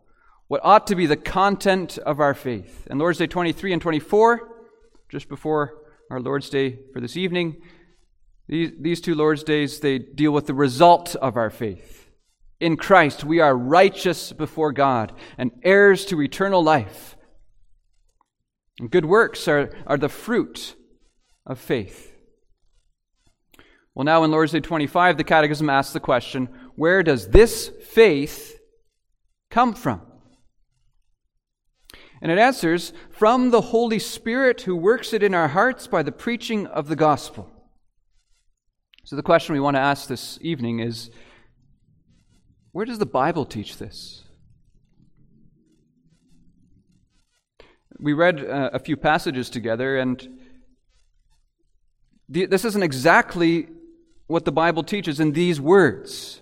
what 0.52 0.60
ought 0.66 0.86
to 0.86 0.98
be 0.98 1.06
the 1.06 1.16
content 1.16 1.98
of 2.00 2.20
our 2.20 2.34
faith. 2.34 2.86
And 2.90 3.00
Lord's 3.00 3.20
Day 3.20 3.26
23 3.26 3.72
and 3.72 3.82
24, 3.82 4.50
just 5.08 5.30
before 5.30 5.76
our 6.10 6.20
Lord's 6.20 6.50
Day 6.50 6.78
for 6.92 7.00
this 7.00 7.16
evening, 7.16 7.62
these, 8.50 8.72
these 8.78 9.00
two 9.00 9.16
Lord's 9.16 9.46
Days, 9.46 9.80
they 9.80 9.98
deal 9.98 10.34
with 10.34 10.48
the 10.48 10.54
result 10.54 11.16
of 11.16 11.38
our 11.38 11.50
faith. 11.50 12.12
In 12.60 12.76
Christ, 12.76 13.24
we 13.24 13.40
are 13.40 13.56
righteous 13.56 14.34
before 14.34 14.74
God 14.74 15.14
and 15.38 15.52
heirs 15.64 16.04
to 16.08 16.22
eternal 16.22 16.62
life. 16.62 17.16
And 18.78 18.92
good 18.92 19.06
works 19.06 19.48
are, 19.48 19.74
are 19.88 19.98
the 19.98 20.10
fruit 20.10 20.76
of 21.46 21.60
faith. 21.60 22.14
Well, 23.96 24.04
now 24.04 24.26
in 24.26 24.32
Lord's 24.32 24.52
Day 24.52 24.60
25, 24.60 25.16
the 25.16 25.24
Catechism 25.24 25.70
asks 25.70 25.94
the 25.94 26.02
question 26.02 26.50
where 26.76 27.04
does 27.04 27.30
this 27.30 27.72
faith 27.86 28.60
come 29.50 29.74
from? 29.74 30.11
And 32.22 32.32
it 32.32 32.38
answers 32.38 32.94
from 33.10 33.50
the 33.50 33.62
Holy 33.62 33.98
Spirit 33.98 34.62
who 34.62 34.76
works 34.76 35.12
it 35.12 35.24
in 35.24 35.34
our 35.34 35.48
hearts 35.48 35.88
by 35.88 36.04
the 36.04 36.12
preaching 36.12 36.68
of 36.68 36.88
the 36.88 36.96
gospel. 36.96 37.50
So 39.04 39.16
the 39.16 39.24
question 39.24 39.54
we 39.54 39.60
want 39.60 39.76
to 39.76 39.82
ask 39.82 40.08
this 40.08 40.38
evening 40.42 40.80
is 40.80 41.10
where 42.72 42.86
does 42.86 43.00
the 43.00 43.06
Bible 43.06 43.46
teach 43.46 43.78
this? 43.78 44.24
We 48.00 48.14
read 48.14 48.46
uh, 48.46 48.70
a 48.74 48.80
few 48.80 48.96
passages 48.96 49.50
together, 49.50 49.98
and 49.98 50.40
the, 52.30 52.46
this 52.46 52.66
isn't 52.66 52.82
exactly 52.82 53.68
what 54.28 54.46
the 54.46 54.52
Bible 54.52 54.84
teaches 54.84 55.20
in 55.20 55.34
these 55.34 55.60
words. 55.60 56.42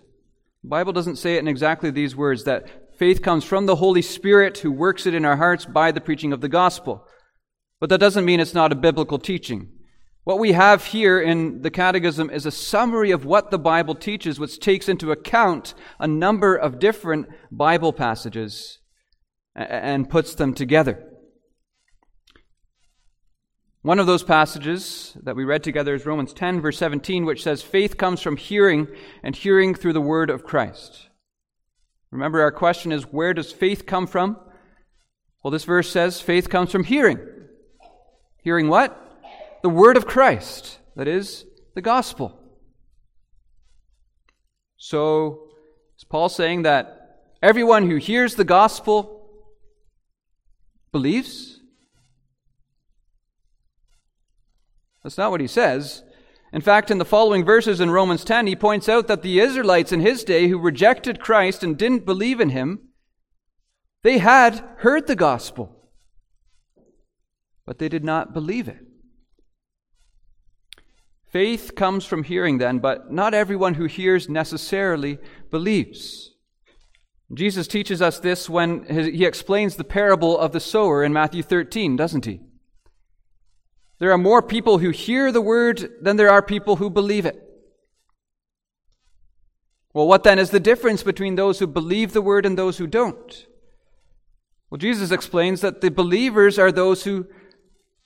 The 0.63 0.69
Bible 0.69 0.93
doesn't 0.93 1.15
say 1.15 1.35
it 1.35 1.39
in 1.39 1.47
exactly 1.47 1.89
these 1.89 2.15
words 2.15 2.43
that 2.43 2.67
faith 2.99 3.21
comes 3.21 3.45
from 3.45 3.65
the 3.65 3.77
Holy 3.77 4.01
Spirit 4.01 4.57
who 4.59 4.71
works 4.71 5.05
it 5.05 5.15
in 5.15 5.23
our 5.23 5.37
hearts 5.37 5.65
by 5.65 5.91
the 5.91 6.01
preaching 6.01 6.33
of 6.33 6.41
the 6.41 6.49
gospel. 6.49 7.07
But 7.79 7.89
that 7.89 7.99
doesn't 7.99 8.25
mean 8.25 8.41
it's 8.41 8.53
not 8.53 8.73
a 8.73 8.75
biblical 8.75 9.17
teaching. 9.17 9.69
What 10.25 10.37
we 10.37 10.51
have 10.51 10.83
here 10.83 11.19
in 11.19 11.61
the 11.61 11.71
Catechism 11.71 12.29
is 12.29 12.45
a 12.45 12.51
summary 12.51 13.11
of 13.11 13.25
what 13.25 13.49
the 13.49 13.57
Bible 13.57 13.95
teaches, 13.95 14.39
which 14.39 14.59
takes 14.59 14.89
into 14.89 15.11
account 15.11 15.73
a 15.97 16.07
number 16.07 16.55
of 16.55 16.77
different 16.77 17.27
Bible 17.49 17.93
passages 17.93 18.79
and 19.55 20.09
puts 20.09 20.35
them 20.35 20.53
together. 20.53 21.03
One 23.81 23.97
of 23.97 24.07
those 24.07 24.23
passages 24.23 25.17
that 25.23 25.37
we 25.37 25.45
read 25.45 25.63
together 25.63 25.95
is 25.95 26.05
Romans 26.05 26.33
10, 26.33 26.59
verse 26.59 26.77
17, 26.77 27.25
which 27.25 27.43
says, 27.43 27.61
Faith 27.61 27.97
comes 27.97 28.21
from 28.21 28.35
hearing, 28.35 28.89
and 29.23 29.35
hearing 29.35 29.73
through 29.73 29.93
the 29.93 30.01
word 30.01 30.29
of 30.29 30.43
Christ. 30.43 31.08
Remember, 32.11 32.41
our 32.41 32.51
question 32.51 32.91
is, 32.91 33.03
where 33.03 33.33
does 33.33 33.51
faith 33.51 33.85
come 33.85 34.07
from? 34.07 34.37
Well, 35.43 35.51
this 35.51 35.63
verse 35.63 35.89
says, 35.89 36.21
faith 36.21 36.49
comes 36.49 36.71
from 36.71 36.83
hearing. 36.83 37.19
Hearing 38.41 38.67
what? 38.67 39.05
the 39.61 39.69
word 39.69 39.97
of 39.97 40.07
Christ, 40.07 40.79
that 40.95 41.07
is, 41.07 41.45
the 41.75 41.81
gospel. 41.81 42.37
So, 44.77 45.49
Is 45.97 46.05
Paul 46.05 46.29
saying 46.29 46.63
that 46.63 47.19
everyone 47.41 47.89
who 47.89 47.97
hears 47.97 48.35
the 48.35 48.45
gospel 48.45 49.29
believes? 50.93 51.59
That's 55.03 55.17
not 55.17 55.31
what 55.31 55.41
he 55.41 55.47
says. 55.47 56.03
In 56.51 56.61
fact, 56.61 56.89
in 56.89 56.97
the 56.97 57.05
following 57.05 57.45
verses 57.45 57.79
in 57.79 57.91
Romans 57.91 58.23
10, 58.23 58.47
he 58.47 58.55
points 58.55 58.89
out 58.89 59.07
that 59.07 59.21
the 59.21 59.39
Israelites 59.39 59.91
in 59.91 59.99
his 59.99 60.23
day 60.23 60.47
who 60.47 60.57
rejected 60.57 61.19
Christ 61.19 61.63
and 61.63 61.77
didn't 61.77 62.05
believe 62.05 62.39
in 62.39 62.49
him, 62.49 62.89
they 64.01 64.17
had 64.17 64.63
heard 64.77 65.07
the 65.07 65.15
gospel, 65.15 65.91
but 67.65 67.77
they 67.77 67.89
did 67.89 68.03
not 68.03 68.33
believe 68.33 68.67
it. 68.67 68.79
Faith 71.31 71.75
comes 71.75 72.05
from 72.05 72.23
hearing, 72.23 72.57
then, 72.57 72.79
but 72.79 73.11
not 73.11 73.35
everyone 73.35 73.75
who 73.75 73.85
hears 73.85 74.27
necessarily 74.27 75.19
believes. 75.51 76.31
Jesus 77.31 77.67
teaches 77.67 78.01
us 78.01 78.19
this 78.19 78.49
when 78.49 78.85
he 78.85 79.23
explains 79.23 79.75
the 79.75 79.83
parable 79.83 80.35
of 80.35 80.51
the 80.51 80.59
sower 80.59 81.03
in 81.03 81.13
Matthew 81.13 81.43
13, 81.43 81.95
doesn't 81.95 82.25
he? 82.25 82.41
There 83.99 84.11
are 84.11 84.17
more 84.17 84.41
people 84.41 84.77
who 84.77 84.89
hear 84.91 85.31
the 85.31 85.41
word 85.41 85.89
than 86.01 86.15
there 86.15 86.31
are 86.31 86.41
people 86.41 86.77
who 86.77 86.89
believe 86.89 87.25
it. 87.25 87.43
Well, 89.93 90.07
what 90.07 90.23
then 90.23 90.39
is 90.39 90.51
the 90.51 90.59
difference 90.59 91.03
between 91.03 91.35
those 91.35 91.59
who 91.59 91.67
believe 91.67 92.13
the 92.13 92.21
word 92.21 92.45
and 92.45 92.57
those 92.57 92.77
who 92.77 92.87
don't? 92.87 93.45
Well, 94.69 94.77
Jesus 94.77 95.11
explains 95.11 95.61
that 95.61 95.81
the 95.81 95.89
believers 95.89 96.57
are 96.57 96.71
those 96.71 97.03
who 97.03 97.27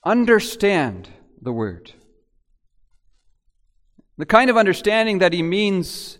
understand 0.05 1.09
the 1.41 1.51
word. 1.51 1.91
The 4.17 4.25
kind 4.25 4.50
of 4.50 4.57
understanding 4.57 5.19
that 5.19 5.33
he 5.33 5.43
means 5.43 6.19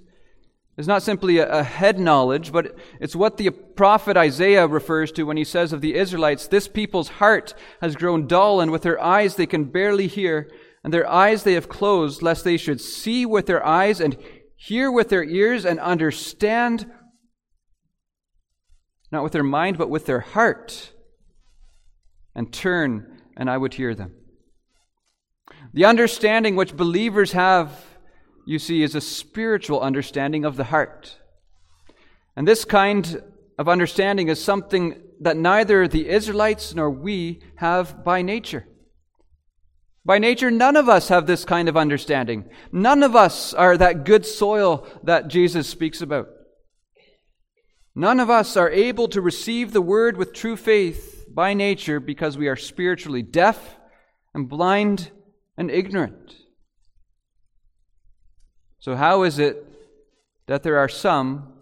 is 0.78 0.88
not 0.88 1.04
simply 1.04 1.38
a, 1.38 1.50
a, 1.50 1.64
head 1.64 2.00
knowledge, 2.00 2.52
but 2.52 2.76
it's 3.00 3.16
what 3.16 3.38
the 3.38 3.50
prophet 3.52 4.18
Isaiah 4.18 4.68
refers 4.68 5.12
to 5.14 5.24
when 5.24 5.38
he 5.38 5.44
says 5.44 5.72
of 5.72 5.82
the 5.82 5.96
Israelites, 5.96 6.48
This 6.48 6.68
people's 6.68 7.10
heart 7.10 7.54
has 7.82 7.96
grown 7.96 8.28
dull, 8.28 8.60
and 8.60 8.72
with 8.72 8.82
their 8.82 9.02
eyes 9.02 9.36
they 9.36 9.46
can 9.46 9.66
barely 9.66 10.08
hear, 10.08 10.50
and 10.84 10.94
their 10.94 11.10
eyes 11.10 11.44
they 11.44 11.54
have 11.54 11.70
closed, 11.70 12.22
lest 12.22 12.44
they 12.44 12.58
should 12.58 12.82
see 12.82 13.26
with 13.26 13.46
their 13.46 13.66
eyes 13.66 14.00
and 14.00 14.18
hear 14.56 14.92
with 14.92 15.10
their 15.10 15.24
ears 15.24 15.66
and 15.66 15.80
understand, 15.80 16.90
not 19.12 19.24
with 19.24 19.34
their 19.34 19.44
mind, 19.44 19.78
but 19.78 19.90
with 19.90 20.08
their 20.08 20.22
heart, 20.22 20.92
and 22.34 22.52
turn, 22.52 23.22
and 23.38 23.48
I 23.50 23.58
would 23.58 23.76
hear 23.76 23.94
them. 23.94 24.16
The 25.72 25.86
understanding 25.86 26.56
which 26.56 26.76
believers 26.76 27.34
have 27.34 27.93
you 28.46 28.60
see, 28.60 28.84
is 28.84 28.96
a 28.96 29.02
spiritual 29.02 29.82
understanding 29.82 30.46
of 30.46 30.58
the 30.58 30.66
heart. 30.66 31.18
And 32.36 32.48
this 32.48 32.66
kind 32.66 33.22
of 33.58 33.70
understanding 33.70 34.28
is 34.28 34.44
something 34.44 35.02
that 35.22 35.38
neither 35.38 35.88
the 35.88 36.10
Israelites 36.10 36.74
nor 36.74 36.90
we 36.90 37.42
have 37.58 38.04
by 38.04 38.22
nature. 38.22 38.68
By 40.06 40.20
nature, 40.20 40.52
none 40.52 40.76
of 40.76 40.90
us 40.90 41.08
have 41.08 41.28
this 41.28 41.46
kind 41.46 41.70
of 41.70 41.78
understanding. 41.78 42.50
None 42.72 43.04
of 43.04 43.16
us 43.16 43.54
are 43.54 43.78
that 43.78 44.04
good 44.04 44.26
soil 44.26 44.86
that 45.04 45.30
Jesus 45.30 45.68
speaks 45.68 46.02
about. 46.02 46.28
None 47.96 48.20
of 48.20 48.30
us 48.30 48.58
are 48.58 48.70
able 48.70 49.08
to 49.10 49.22
receive 49.22 49.72
the 49.72 49.82
word 49.82 50.18
with 50.18 50.34
true 50.34 50.58
faith 50.58 51.26
by 51.34 51.54
nature 51.54 52.00
because 52.00 52.38
we 52.38 52.48
are 52.48 52.56
spiritually 52.56 53.22
deaf 53.22 53.78
and 54.34 54.50
blind 54.50 55.12
and 55.58 55.72
ignorant. 55.72 56.36
So, 58.84 58.98
how 58.98 59.24
is 59.24 59.40
it 59.40 59.66
that 60.48 60.64
there 60.64 60.78
are 60.78 60.90
some, 60.90 61.54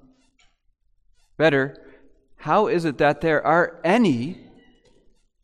better, 1.37 1.77
how 2.37 2.65
is 2.65 2.83
it 2.83 2.97
that 2.97 3.21
there 3.21 3.45
are 3.45 3.79
any 3.83 4.47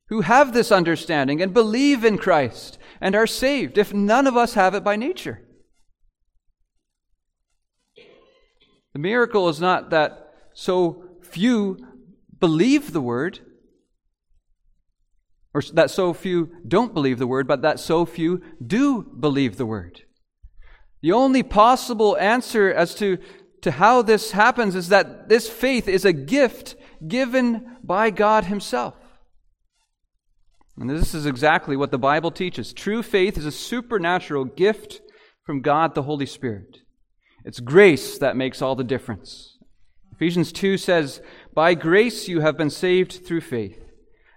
who 0.08 0.22
have 0.22 0.54
this 0.54 0.72
understanding 0.72 1.40
and 1.40 1.54
believe 1.54 2.04
in 2.04 2.18
Christ 2.18 2.80
and 3.00 3.14
are 3.14 3.28
saved 3.28 3.78
if 3.78 3.94
none 3.94 4.26
of 4.26 4.36
us 4.36 4.56
have 4.56 4.74
it 4.74 4.84
by 4.84 4.96
nature? 4.96 5.44
The 8.94 9.00
miracle 9.00 9.48
is 9.48 9.62
not 9.62 9.92
that 9.92 10.34
so 10.56 11.04
few 11.22 11.78
believe 12.40 12.92
the 12.92 13.02
word, 13.02 13.42
or 15.54 15.62
that 15.74 15.92
so 15.92 16.12
few 16.16 16.50
don't 16.68 16.96
believe 16.96 17.20
the 17.20 17.28
word, 17.28 17.48
but 17.48 17.62
that 17.62 17.80
so 17.80 18.04
few 18.04 18.42
do 18.66 19.04
believe 19.04 19.58
the 19.58 19.68
word. 19.68 20.07
The 21.02 21.12
only 21.12 21.44
possible 21.44 22.18
answer 22.18 22.74
as 22.74 22.96
to, 22.96 23.18
to 23.62 23.72
how 23.72 24.02
this 24.02 24.32
happens 24.32 24.76
is 24.76 24.90
that 24.90 25.30
this 25.30 25.50
faith 25.50 25.88
is 25.88 26.06
a 26.06 26.14
gift 26.14 26.76
given 27.08 27.78
by 27.84 28.10
God 28.10 28.46
Himself. 28.46 28.96
And 30.80 30.90
this 30.90 31.16
is 31.16 31.26
exactly 31.26 31.76
what 31.76 31.92
the 31.92 31.98
Bible 31.98 32.32
teaches. 32.32 32.72
True 32.72 33.02
faith 33.02 33.38
is 33.38 33.46
a 33.46 33.52
supernatural 33.52 34.46
gift 34.46 35.02
from 35.44 35.62
God 35.62 35.96
the 35.96 36.04
Holy 36.04 36.26
Spirit. 36.26 36.80
It's 37.46 37.60
grace 37.60 38.18
that 38.18 38.36
makes 38.36 38.62
all 38.62 38.76
the 38.76 38.84
difference. 38.84 39.58
Ephesians 40.14 40.52
2 40.52 40.78
says, 40.78 41.22
By 41.54 41.74
grace 41.74 42.28
you 42.28 42.42
have 42.42 42.58
been 42.58 42.70
saved 42.70 43.26
through 43.26 43.42
faith. 43.42 43.80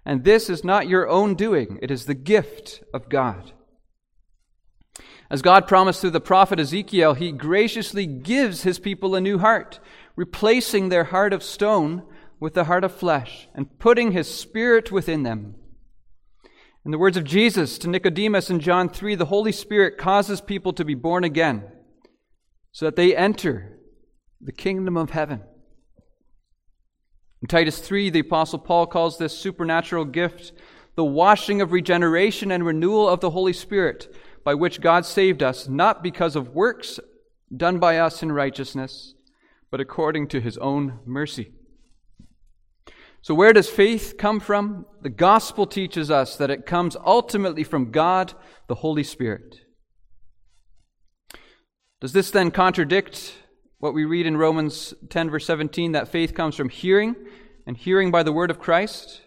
And 0.05 0.25
this 0.25 0.49
is 0.49 0.65
not 0.65 0.89
your 0.89 1.09
own 1.09 1.35
doing, 1.35 1.79
it 1.83 1.91
is 1.91 2.07
the 2.07 2.15
gift 2.15 2.83
of 2.95 3.09
God. 3.09 3.53
As 5.31 5.43
God 5.43 5.69
promised 5.69 6.01
through 6.01 6.11
the 6.11 6.21
prophet 6.21 6.59
Ezekiel, 6.59 7.15
he 7.15 7.31
graciously 7.31 8.05
gives 8.05 8.63
his 8.63 8.81
people 8.81 9.15
a 9.15 9.21
new 9.21 9.39
heart, 9.39 9.79
replacing 10.17 10.89
their 10.89 11.05
heart 11.05 11.33
of 11.33 11.45
stone 11.45 12.03
with 12.41 12.55
the 12.55 12.65
heart 12.65 12.83
of 12.83 12.93
flesh 12.93 13.49
and 13.55 13.79
putting 13.79 14.11
his 14.11 14.29
spirit 14.33 14.91
within 14.91 15.23
them. 15.23 15.55
In 16.85 16.91
the 16.91 16.99
words 16.99 17.17
of 17.17 17.25
Jesus 17.25 17.79
to 17.79 17.89
Nicodemus 17.89 18.51
in 18.51 18.59
John 18.59 18.89
3, 18.89 19.15
the 19.15 19.27
Holy 19.27 19.53
Spirit 19.53 19.99
causes 19.99 20.41
people 20.41 20.73
to 20.73 20.85
be 20.85 20.95
born 20.95 21.23
again 21.23 21.63
so 22.73 22.87
that 22.87 22.97
they 22.97 23.15
enter 23.15 23.79
the 24.41 24.53
kingdom 24.53 24.97
of 24.97 25.11
heaven. 25.11 25.43
In 27.43 27.49
Titus 27.49 27.79
3, 27.79 28.11
the 28.11 28.21
Apostle 28.21 28.59
Paul 28.59 28.87
calls 28.87 29.19
this 29.19 29.39
supernatural 29.39 30.07
gift 30.07 30.53
the 30.97 31.05
washing 31.05 31.61
of 31.61 31.73
regeneration 31.73 32.51
and 32.51 32.67
renewal 32.67 33.09
of 33.09 33.21
the 33.21 33.31
Holy 33.31 33.53
Spirit 33.53 34.13
by 34.45 34.55
which 34.55 34.81
God 34.81 35.05
saved 35.05 35.43
us, 35.43 35.69
not 35.69 36.03
because 36.03 36.37
of 36.37 36.55
works 36.55 36.99
done 37.55 37.79
by 37.79 37.99
us 37.99 38.23
in 38.23 38.33
righteousness, 38.33 39.15
but 39.71 39.81
according 39.81 40.29
to 40.29 40.41
his 40.41 40.57
own 40.59 41.01
mercy. 41.05 41.53
So, 43.23 43.35
where 43.35 43.53
does 43.53 43.69
faith 43.69 44.15
come 44.19 44.41
from? 44.41 44.87
The 45.03 45.11
gospel 45.11 45.67
teaches 45.67 46.11
us 46.11 46.37
that 46.37 46.51
it 46.51 46.65
comes 46.65 46.97
ultimately 47.05 47.65
from 47.65 47.91
God, 47.91 48.33
the 48.67 48.77
Holy 48.77 49.05
Spirit. 49.05 49.61
Does 52.01 52.15
this 52.15 52.31
then 52.31 52.51
contradict 52.51 53.35
what 53.79 53.93
we 53.93 54.07
read 54.07 54.27
in 54.27 54.39
Romans 54.39 54.95
10, 55.11 55.29
verse 55.29 55.45
17, 55.45 55.93
that 55.93 56.09
faith 56.09 56.35
comes 56.35 56.57
from 56.57 56.71
hearing, 56.71 57.15
and 57.67 57.77
hearing 57.77 58.11
by 58.11 58.23
the 58.23 58.33
word 58.33 58.51
of 58.51 58.59
Christ? 58.59 59.21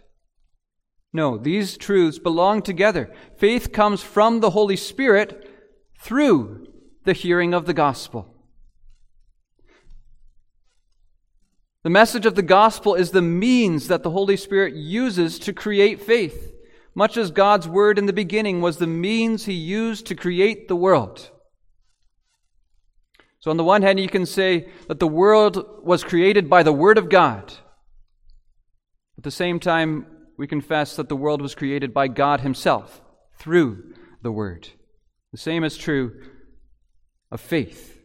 No, 1.13 1.38
these 1.38 1.78
truths 1.78 2.17
belong 2.17 2.63
together. 2.63 3.13
Faith 3.38 3.71
comes 3.71 4.02
from 4.02 4.39
the 4.39 4.49
Holy 4.49 4.76
Spirit 4.76 5.47
through 5.99 6.67
the 7.06 7.13
hearing 7.13 7.54
of 7.54 7.65
the 7.67 7.73
gospel. 7.73 8.34
The 11.84 11.89
message 11.89 12.26
of 12.26 12.36
the 12.36 12.41
gospel 12.41 12.95
is 12.95 13.12
the 13.12 13.21
means 13.21 13.89
that 13.89 14.04
the 14.04 14.10
Holy 14.10 14.38
Spirit 14.38 14.73
uses 14.73 15.38
to 15.39 15.54
create 15.54 16.02
faith, 16.02 16.54
much 16.95 17.17
as 17.17 17.30
God's 17.30 17.67
word 17.67 17.99
in 17.99 18.06
the 18.06 18.13
beginning 18.13 18.62
was 18.62 18.78
the 18.78 18.88
means 18.88 19.45
he 19.45 19.54
used 19.54 20.08
to 20.08 20.15
create 20.15 20.67
the 20.67 20.76
world. 20.76 21.30
So, 23.39 23.52
on 23.52 23.58
the 23.58 23.63
one 23.65 23.82
hand, 23.82 23.99
you 23.99 24.08
can 24.08 24.26
say 24.26 24.69
that 24.88 24.99
the 24.99 25.08
world 25.08 25.84
was 25.84 26.06
created 26.06 26.49
by 26.49 26.63
the 26.63 26.71
word 26.71 26.97
of 26.97 27.10
God. 27.10 27.54
At 29.17 29.26
the 29.26 29.32
same 29.32 29.60
time, 29.60 30.06
we 30.37 30.47
confess 30.47 30.95
that 30.95 31.09
the 31.09 31.15
world 31.15 31.41
was 31.41 31.55
created 31.55 31.93
by 31.93 32.07
God 32.07 32.41
Himself 32.41 33.01
through 33.37 33.93
the 34.21 34.31
Word. 34.31 34.69
The 35.31 35.37
same 35.37 35.63
is 35.63 35.77
true 35.77 36.21
of 37.31 37.41
faith. 37.41 37.99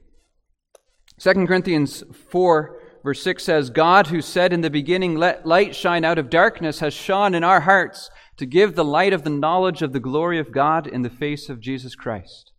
2 1.19 1.47
Corinthians 1.47 2.05
4, 2.31 2.81
verse 3.03 3.23
6 3.23 3.43
says, 3.43 3.71
God, 3.71 4.07
who 4.07 4.21
said 4.21 4.53
in 4.53 4.61
the 4.61 4.71
beginning, 4.71 5.17
Let 5.17 5.47
light 5.47 5.75
shine 5.75 6.05
out 6.05 6.19
of 6.19 6.31
darkness, 6.31 6.81
has 6.81 6.95
shone 6.95 7.35
in 7.35 7.45
our 7.45 7.61
hearts 7.61 8.11
to 8.37 8.47
give 8.47 8.75
the 8.75 8.85
light 8.85 9.13
of 9.13 9.25
the 9.25 9.31
knowledge 9.31 9.83
of 9.83 9.93
the 9.93 10.01
glory 10.01 10.39
of 10.39 10.53
God 10.53 10.87
in 10.87 11.03
the 11.03 11.11
face 11.11 11.49
of 11.49 11.61
Jesus 11.61 11.95
Christ. 11.95 12.53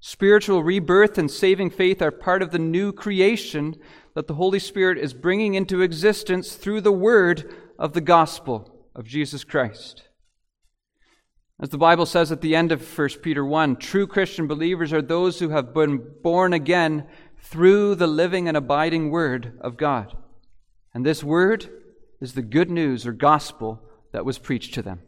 Spiritual 0.00 0.62
rebirth 0.62 1.18
and 1.18 1.30
saving 1.30 1.68
faith 1.68 2.00
are 2.00 2.10
part 2.10 2.40
of 2.40 2.50
the 2.50 2.58
new 2.58 2.90
creation 2.90 3.76
that 4.14 4.26
the 4.26 4.34
Holy 4.34 4.58
Spirit 4.58 4.96
is 4.96 5.12
bringing 5.12 5.54
into 5.54 5.82
existence 5.82 6.54
through 6.54 6.80
the 6.80 6.92
Word 6.92 7.54
of 7.80 7.94
the 7.94 8.00
gospel 8.02 8.70
of 8.94 9.06
Jesus 9.06 9.42
Christ. 9.42 10.04
As 11.58 11.70
the 11.70 11.78
Bible 11.78 12.06
says 12.06 12.30
at 12.30 12.42
the 12.42 12.54
end 12.54 12.72
of 12.72 12.98
1 12.98 13.08
Peter 13.22 13.44
1, 13.44 13.76
true 13.76 14.06
Christian 14.06 14.46
believers 14.46 14.92
are 14.92 15.02
those 15.02 15.38
who 15.38 15.48
have 15.48 15.72
been 15.74 16.02
born 16.22 16.52
again 16.52 17.06
through 17.42 17.94
the 17.94 18.06
living 18.06 18.46
and 18.48 18.56
abiding 18.56 19.10
Word 19.10 19.58
of 19.62 19.78
God. 19.78 20.14
And 20.92 21.04
this 21.04 21.24
Word 21.24 21.70
is 22.20 22.34
the 22.34 22.42
good 22.42 22.70
news 22.70 23.06
or 23.06 23.12
gospel 23.12 23.82
that 24.12 24.26
was 24.26 24.38
preached 24.38 24.74
to 24.74 24.82
them. 24.82 25.00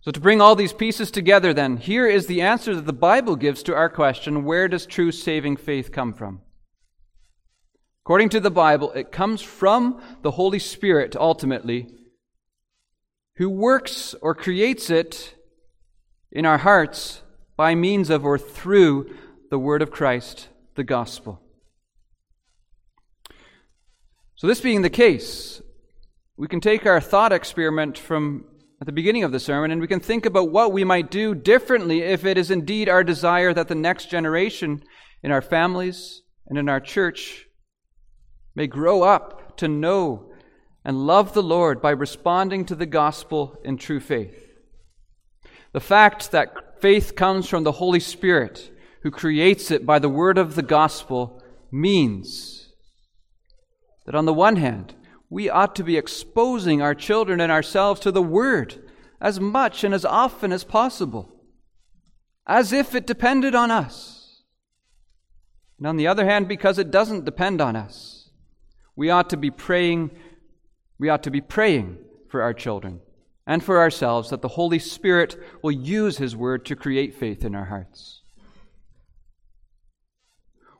So, 0.00 0.10
to 0.10 0.20
bring 0.20 0.40
all 0.40 0.56
these 0.56 0.72
pieces 0.72 1.10
together, 1.10 1.52
then, 1.52 1.76
here 1.76 2.06
is 2.06 2.26
the 2.26 2.40
answer 2.40 2.74
that 2.74 2.86
the 2.86 2.92
Bible 2.92 3.36
gives 3.36 3.62
to 3.64 3.74
our 3.74 3.90
question 3.90 4.44
where 4.44 4.66
does 4.66 4.86
true 4.86 5.12
saving 5.12 5.58
faith 5.58 5.92
come 5.92 6.14
from? 6.14 6.40
According 8.04 8.30
to 8.30 8.40
the 8.40 8.50
Bible, 8.50 8.92
it 8.92 9.12
comes 9.12 9.42
from 9.42 10.02
the 10.22 10.32
Holy 10.32 10.58
Spirit 10.58 11.14
ultimately, 11.16 11.88
who 13.36 13.50
works 13.50 14.14
or 14.22 14.34
creates 14.34 14.90
it 14.90 15.34
in 16.32 16.46
our 16.46 16.58
hearts 16.58 17.22
by 17.56 17.74
means 17.74 18.10
of 18.10 18.24
or 18.24 18.38
through 18.38 19.14
the 19.50 19.58
Word 19.58 19.82
of 19.82 19.90
Christ, 19.90 20.48
the 20.76 20.84
gospel. 20.84 21.42
So, 24.36 24.46
this 24.46 24.60
being 24.60 24.80
the 24.80 24.88
case, 24.88 25.60
we 26.38 26.48
can 26.48 26.60
take 26.60 26.86
our 26.86 27.00
thought 27.00 27.32
experiment 27.32 27.98
from 27.98 28.46
at 28.80 28.86
the 28.86 28.92
beginning 28.92 29.24
of 29.24 29.32
the 29.32 29.38
sermon, 29.38 29.70
and 29.70 29.80
we 29.80 29.86
can 29.86 30.00
think 30.00 30.24
about 30.24 30.50
what 30.50 30.72
we 30.72 30.84
might 30.84 31.10
do 31.10 31.34
differently 31.34 32.00
if 32.00 32.24
it 32.24 32.38
is 32.38 32.50
indeed 32.50 32.88
our 32.88 33.04
desire 33.04 33.52
that 33.52 33.68
the 33.68 33.74
next 33.74 34.10
generation 34.10 34.82
in 35.22 35.30
our 35.30 35.42
families 35.42 36.22
and 36.46 36.56
in 36.56 36.66
our 36.66 36.80
church 36.80 37.46
may 38.54 38.66
grow 38.66 39.02
up 39.02 39.56
to 39.58 39.68
know 39.68 40.32
and 40.84 41.06
love 41.06 41.34
the 41.34 41.42
Lord 41.42 41.80
by 41.80 41.90
responding 41.90 42.64
to 42.66 42.74
the 42.74 42.86
gospel 42.86 43.58
in 43.64 43.76
true 43.76 44.00
faith. 44.00 44.48
The 45.72 45.80
fact 45.80 46.30
that 46.32 46.80
faith 46.80 47.14
comes 47.14 47.48
from 47.48 47.64
the 47.64 47.72
Holy 47.72 48.00
Spirit, 48.00 48.70
who 49.02 49.10
creates 49.10 49.70
it 49.70 49.86
by 49.86 49.98
the 49.98 50.08
word 50.08 50.38
of 50.38 50.54
the 50.54 50.62
gospel, 50.62 51.42
means 51.70 52.68
that 54.06 54.14
on 54.14 54.26
the 54.26 54.34
one 54.34 54.56
hand, 54.56 54.94
we 55.28 55.48
ought 55.48 55.76
to 55.76 55.84
be 55.84 55.96
exposing 55.96 56.82
our 56.82 56.94
children 56.94 57.40
and 57.40 57.52
ourselves 57.52 58.00
to 58.00 58.10
the 58.10 58.22
Word 58.22 58.82
as 59.20 59.38
much 59.38 59.84
and 59.84 59.94
as 59.94 60.04
often 60.04 60.50
as 60.52 60.64
possible, 60.64 61.32
as 62.46 62.72
if 62.72 62.96
it 62.96 63.06
depended 63.06 63.54
on 63.54 63.70
us. 63.70 64.42
And 65.78 65.86
on 65.86 65.96
the 65.96 66.08
other 66.08 66.26
hand, 66.26 66.48
because 66.48 66.78
it 66.78 66.90
doesn't 66.90 67.24
depend 67.24 67.60
on 67.60 67.76
us, 67.76 68.19
we 69.00 69.08
ought 69.08 69.30
to 69.30 69.38
be 69.38 69.50
praying, 69.50 70.10
we 70.98 71.08
ought 71.08 71.22
to 71.22 71.30
be 71.30 71.40
praying 71.40 71.96
for 72.28 72.42
our 72.42 72.52
children 72.52 73.00
and 73.46 73.64
for 73.64 73.78
ourselves 73.78 74.28
that 74.28 74.42
the 74.42 74.48
Holy 74.48 74.78
Spirit 74.78 75.42
will 75.62 75.72
use 75.72 76.18
His 76.18 76.36
Word 76.36 76.66
to 76.66 76.76
create 76.76 77.14
faith 77.14 77.42
in 77.42 77.54
our 77.54 77.64
hearts. 77.64 78.20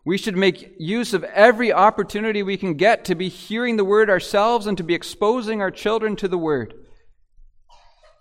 We 0.05 0.19
should 0.19 0.37
make 0.37 0.75
use 0.79 1.15
of 1.15 1.25
every 1.25 1.73
opportunity 1.73 2.43
we 2.43 2.59
can 2.59 2.75
get 2.75 3.07
to 3.07 3.15
be 3.15 3.31
hearing 3.31 3.79
the 3.79 3.87
word 3.87 4.11
ourselves 4.11 4.67
and 4.67 4.77
to 4.77 4.85
be 4.85 4.93
exposing 4.93 5.63
our 5.63 5.71
children 5.71 6.15
to 6.17 6.29
the 6.29 6.37
word. 6.37 6.75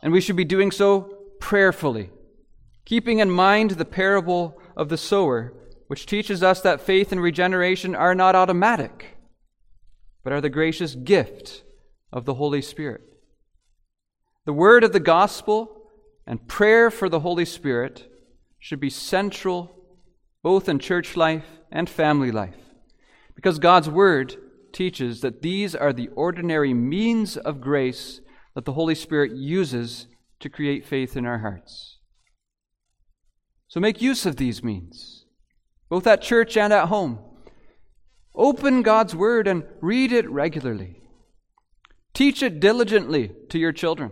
And 0.02 0.14
we 0.14 0.22
should 0.22 0.38
be 0.38 0.46
doing 0.46 0.72
so 0.72 1.14
prayerfully, 1.42 2.10
keeping 2.86 3.20
in 3.20 3.30
mind 3.30 3.72
the 3.72 3.84
parable 3.84 4.62
of 4.78 4.88
the 4.88 4.98
sower, 4.98 5.54
which 5.88 6.06
teaches 6.06 6.42
us 6.42 6.62
that 6.62 6.80
faith 6.80 7.12
and 7.12 7.22
regeneration 7.22 7.96
are 7.96 8.16
not 8.16 8.34
automatic, 8.34 9.18
but 10.23 10.34
are 10.34 10.41
the 10.41 10.49
gracious 10.49 10.95
gift 10.95 11.63
of 12.12 12.25
the 12.25 12.36
Holy 12.36 12.62
Spirit. 12.62 13.01
The 14.45 14.53
word 14.53 14.84
of 14.84 14.93
the 14.93 14.99
gospel 14.99 15.89
and 16.25 16.47
prayer 16.47 16.89
for 16.89 17.10
the 17.10 17.21
Holy 17.21 17.45
Spirit 17.45 18.12
should 18.60 18.79
be 18.79 18.89
central 18.89 19.75
both 20.43 20.69
in 20.69 20.79
church 20.79 21.15
life 21.15 21.45
and 21.71 21.89
family 21.89 22.32
life. 22.32 22.55
Because 23.36 23.60
God's 23.60 23.89
Word 23.89 24.36
teaches 24.71 25.21
that 25.21 25.41
these 25.41 25.75
are 25.75 25.93
the 25.93 26.10
ordinary 26.10 26.73
means 26.73 27.38
of 27.38 27.62
grace 27.62 28.21
that 28.55 28.65
the 28.65 28.73
Holy 28.73 28.95
Spirit 28.95 29.32
uses 29.32 30.08
to 30.39 30.49
create 30.49 30.86
faith 30.86 31.15
in 31.15 31.25
our 31.25 31.39
hearts. 31.39 31.97
So 33.67 33.79
make 33.79 34.01
use 34.01 34.25
of 34.25 34.38
these 34.38 34.63
means, 34.63 35.25
both 35.89 36.08
at 36.08 36.21
church 36.21 36.58
and 36.58 36.73
at 36.73 36.88
home. 36.88 37.19
Open 38.36 38.82
God's 38.82 39.15
Word 39.15 39.48
and 39.48 39.63
read 39.82 40.12
it 40.12 40.30
regularly. 40.30 41.02
Teach 42.13 42.44
it 42.44 42.60
diligently 42.60 43.32
to 43.50 43.60
your 43.60 43.72
children. 43.72 44.12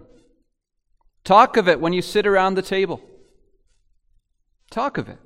Talk 1.23 1.57
of 1.57 1.67
it 1.67 1.81
when 1.81 1.93
you 1.93 2.01
sit 2.01 2.25
around 2.25 2.55
the 2.55 2.61
table. 2.61 3.01
Talk 4.69 4.97
of 4.97 5.09
it. 5.09 5.19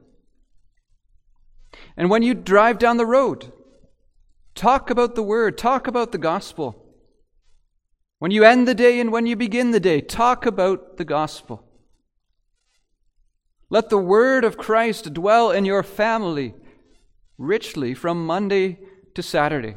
And 1.96 2.10
when 2.10 2.24
you 2.24 2.34
drive 2.34 2.80
down 2.80 2.98
the 2.98 3.06
road, 3.06 3.52
talk 4.56 4.90
about 4.90 5.16
the 5.16 5.24
word, 5.24 5.58
talk 5.58 5.88
about 5.88 6.12
the 6.12 6.18
gospel. 6.18 6.86
When 8.20 8.32
you 8.32 8.44
end 8.44 8.68
the 8.68 8.76
day 8.76 9.00
and 9.00 9.12
when 9.12 9.26
you 9.26 9.36
begin 9.36 9.72
the 9.72 9.80
day, 9.80 10.02
talk 10.02 10.46
about 10.46 10.98
the 10.98 11.06
gospel. 11.06 11.66
Let 13.70 13.90
the 13.90 13.98
word 13.98 14.44
of 14.44 14.58
Christ 14.58 15.14
dwell 15.14 15.52
in 15.52 15.66
your 15.66 15.82
family 15.82 16.54
richly 17.42 17.94
from 17.94 18.26
Monday 18.26 18.78
to 19.16 19.24
Saturday. 19.24 19.76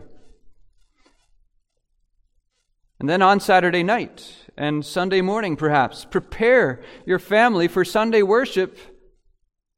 And 3.00 3.08
then 3.08 3.22
on 3.22 3.40
Saturday 3.40 3.82
night 3.82 4.36
and 4.56 4.84
Sunday 4.84 5.20
morning, 5.20 5.56
perhaps, 5.56 6.04
prepare 6.04 6.82
your 7.06 7.18
family 7.18 7.66
for 7.66 7.84
Sunday 7.84 8.22
worship 8.22 8.78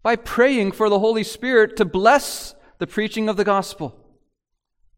by 0.02 0.16
praying 0.16 0.72
for 0.72 0.88
the 0.88 0.98
Holy 0.98 1.22
Spirit 1.22 1.76
to 1.76 1.84
bless 1.84 2.54
the 2.78 2.86
preaching 2.86 3.28
of 3.28 3.36
the 3.36 3.44
gospel, 3.44 3.96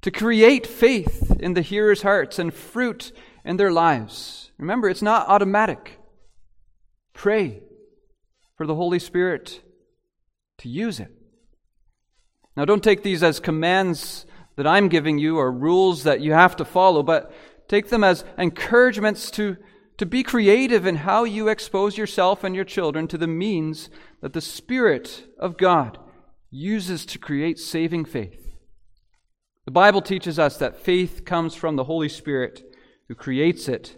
to 0.00 0.10
create 0.10 0.66
faith 0.66 1.36
in 1.38 1.54
the 1.54 1.62
hearers' 1.62 2.02
hearts 2.02 2.38
and 2.38 2.52
fruit 2.52 3.12
in 3.44 3.56
their 3.56 3.70
lives. 3.70 4.50
Remember, 4.58 4.88
it's 4.88 5.02
not 5.02 5.28
automatic. 5.28 5.98
Pray 7.12 7.62
for 8.56 8.66
the 8.66 8.74
Holy 8.74 8.98
Spirit 8.98 9.60
to 10.58 10.68
use 10.68 10.98
it. 10.98 11.17
Now, 12.58 12.64
don't 12.64 12.82
take 12.82 13.04
these 13.04 13.22
as 13.22 13.38
commands 13.38 14.26
that 14.56 14.66
I'm 14.66 14.88
giving 14.88 15.16
you 15.16 15.38
or 15.38 15.52
rules 15.52 16.02
that 16.02 16.20
you 16.20 16.32
have 16.32 16.56
to 16.56 16.64
follow, 16.64 17.04
but 17.04 17.32
take 17.68 17.88
them 17.88 18.02
as 18.02 18.24
encouragements 18.36 19.30
to, 19.30 19.58
to 19.96 20.04
be 20.04 20.24
creative 20.24 20.84
in 20.84 20.96
how 20.96 21.22
you 21.22 21.46
expose 21.46 21.96
yourself 21.96 22.42
and 22.42 22.56
your 22.56 22.64
children 22.64 23.06
to 23.06 23.16
the 23.16 23.28
means 23.28 23.90
that 24.22 24.32
the 24.32 24.40
Spirit 24.40 25.22
of 25.38 25.56
God 25.56 26.00
uses 26.50 27.06
to 27.06 27.18
create 27.20 27.60
saving 27.60 28.04
faith. 28.04 28.56
The 29.64 29.70
Bible 29.70 30.02
teaches 30.02 30.36
us 30.36 30.56
that 30.56 30.82
faith 30.82 31.24
comes 31.24 31.54
from 31.54 31.76
the 31.76 31.84
Holy 31.84 32.08
Spirit 32.08 32.64
who 33.06 33.14
creates 33.14 33.68
it 33.68 33.96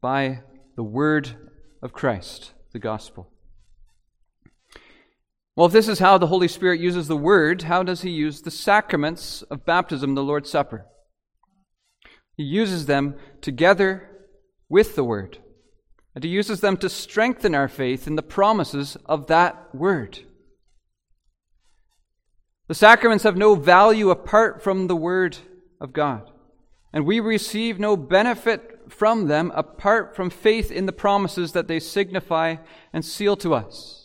by 0.00 0.40
the 0.74 0.82
Word 0.82 1.52
of 1.80 1.92
Christ, 1.92 2.52
the 2.72 2.80
gospel. 2.80 3.30
Well, 5.54 5.66
if 5.66 5.72
this 5.72 5.88
is 5.88 5.98
how 5.98 6.18
the 6.18 6.28
Holy 6.28 6.48
Spirit 6.48 6.80
uses 6.80 7.08
the 7.08 7.16
Word, 7.16 7.62
how 7.62 7.82
does 7.82 8.02
He 8.02 8.10
use 8.10 8.40
the 8.40 8.50
sacraments 8.50 9.42
of 9.42 9.66
baptism, 9.66 10.14
the 10.14 10.22
Lord's 10.22 10.50
Supper? 10.50 10.86
He 12.36 12.44
uses 12.44 12.86
them 12.86 13.16
together 13.40 14.08
with 14.68 14.94
the 14.94 15.04
Word. 15.04 15.38
And 16.14 16.24
he 16.24 16.30
uses 16.30 16.60
them 16.60 16.76
to 16.78 16.88
strengthen 16.88 17.54
our 17.54 17.68
faith 17.68 18.06
in 18.06 18.16
the 18.16 18.22
promises 18.22 18.96
of 19.06 19.28
that 19.28 19.74
word. 19.74 20.20
The 22.68 22.74
sacraments 22.74 23.24
have 23.24 23.36
no 23.36 23.54
value 23.54 24.10
apart 24.10 24.62
from 24.62 24.86
the 24.86 24.96
word 24.96 25.38
of 25.80 25.92
God, 25.92 26.30
and 26.92 27.06
we 27.06 27.18
receive 27.18 27.78
no 27.78 27.96
benefit 27.96 28.80
from 28.88 29.26
them 29.26 29.52
apart 29.54 30.14
from 30.14 30.30
faith 30.30 30.70
in 30.70 30.86
the 30.86 30.92
promises 30.92 31.52
that 31.52 31.66
they 31.66 31.80
signify 31.80 32.56
and 32.92 33.04
seal 33.04 33.36
to 33.36 33.54
us. 33.54 34.01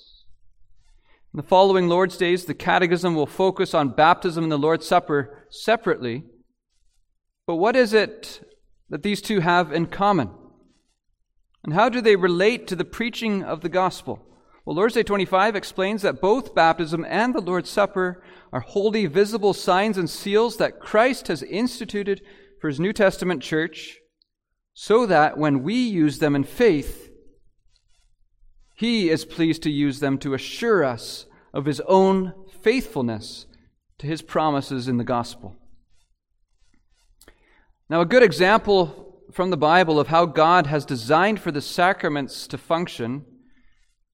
In 1.38 1.44
the 1.44 1.50
following 1.50 1.88
Lord's 1.88 2.18
days, 2.18 2.46
the 2.46 2.56
Catechism 2.56 3.14
will 3.14 3.28
focus 3.28 3.76
on 3.76 3.90
baptism 3.90 4.42
and 4.42 4.52
the 4.52 4.58
Lord's 4.58 4.88
Supper 4.88 5.46
separately. 5.52 6.24
But 7.46 7.58
what 7.58 7.76
is 7.76 7.94
it 7.94 8.42
that 8.90 9.04
these 9.04 9.22
two 9.22 9.42
have 9.42 9.72
in 9.72 9.86
common? 9.86 10.32
And 11.64 11.76
how 11.76 11.90
do 11.90 12.02
they 12.02 12.16
relate 12.16 12.66
to 12.66 12.76
the 12.76 12.84
preaching 12.84 13.44
of 13.44 13.62
the 13.62 13.70
gospel? 13.70 14.26
Well, 14.66 14.78
Lord's 14.78 14.96
Day 14.96 15.04
25 15.04 15.56
explains 15.56 16.02
that 16.02 16.22
both 16.22 16.56
baptism 16.56 17.06
and 17.08 17.36
the 17.36 17.40
Lord's 17.40 17.70
Supper 17.70 18.24
are 18.52 18.62
holy, 18.62 19.06
visible 19.06 19.54
signs 19.54 20.00
and 20.00 20.10
seals 20.10 20.58
that 20.58 20.80
Christ 20.80 21.28
has 21.28 21.44
instituted 21.44 22.20
for 22.60 22.68
his 22.68 22.80
New 22.80 22.94
Testament 22.94 23.44
church, 23.44 24.00
so 24.74 25.06
that 25.06 25.38
when 25.38 25.62
we 25.62 25.76
use 25.76 26.18
them 26.18 26.36
in 26.36 26.44
faith, 26.44 27.12
he 28.74 29.12
is 29.12 29.24
pleased 29.24 29.62
to 29.64 29.72
use 29.72 30.00
them 30.00 30.18
to 30.20 30.34
assure 30.34 30.84
us 30.84 31.27
of 31.58 31.66
his 31.66 31.82
own 31.88 32.34
faithfulness 32.62 33.48
to 33.98 34.06
his 34.06 34.22
promises 34.22 34.88
in 34.88 34.98
the 34.98 35.04
gospel. 35.04 35.56
Now, 37.90 38.00
a 38.00 38.06
good 38.06 38.22
example 38.22 39.24
from 39.32 39.50
the 39.50 39.58
Bible 39.58 40.00
of 40.00 40.10
how 40.10 40.28
God 40.28 40.68
has 40.68 40.86
designed 40.86 41.40
for 41.40 41.52
the 41.52 41.62
sacraments 41.62 42.46
to 42.48 42.60
function 42.60 43.26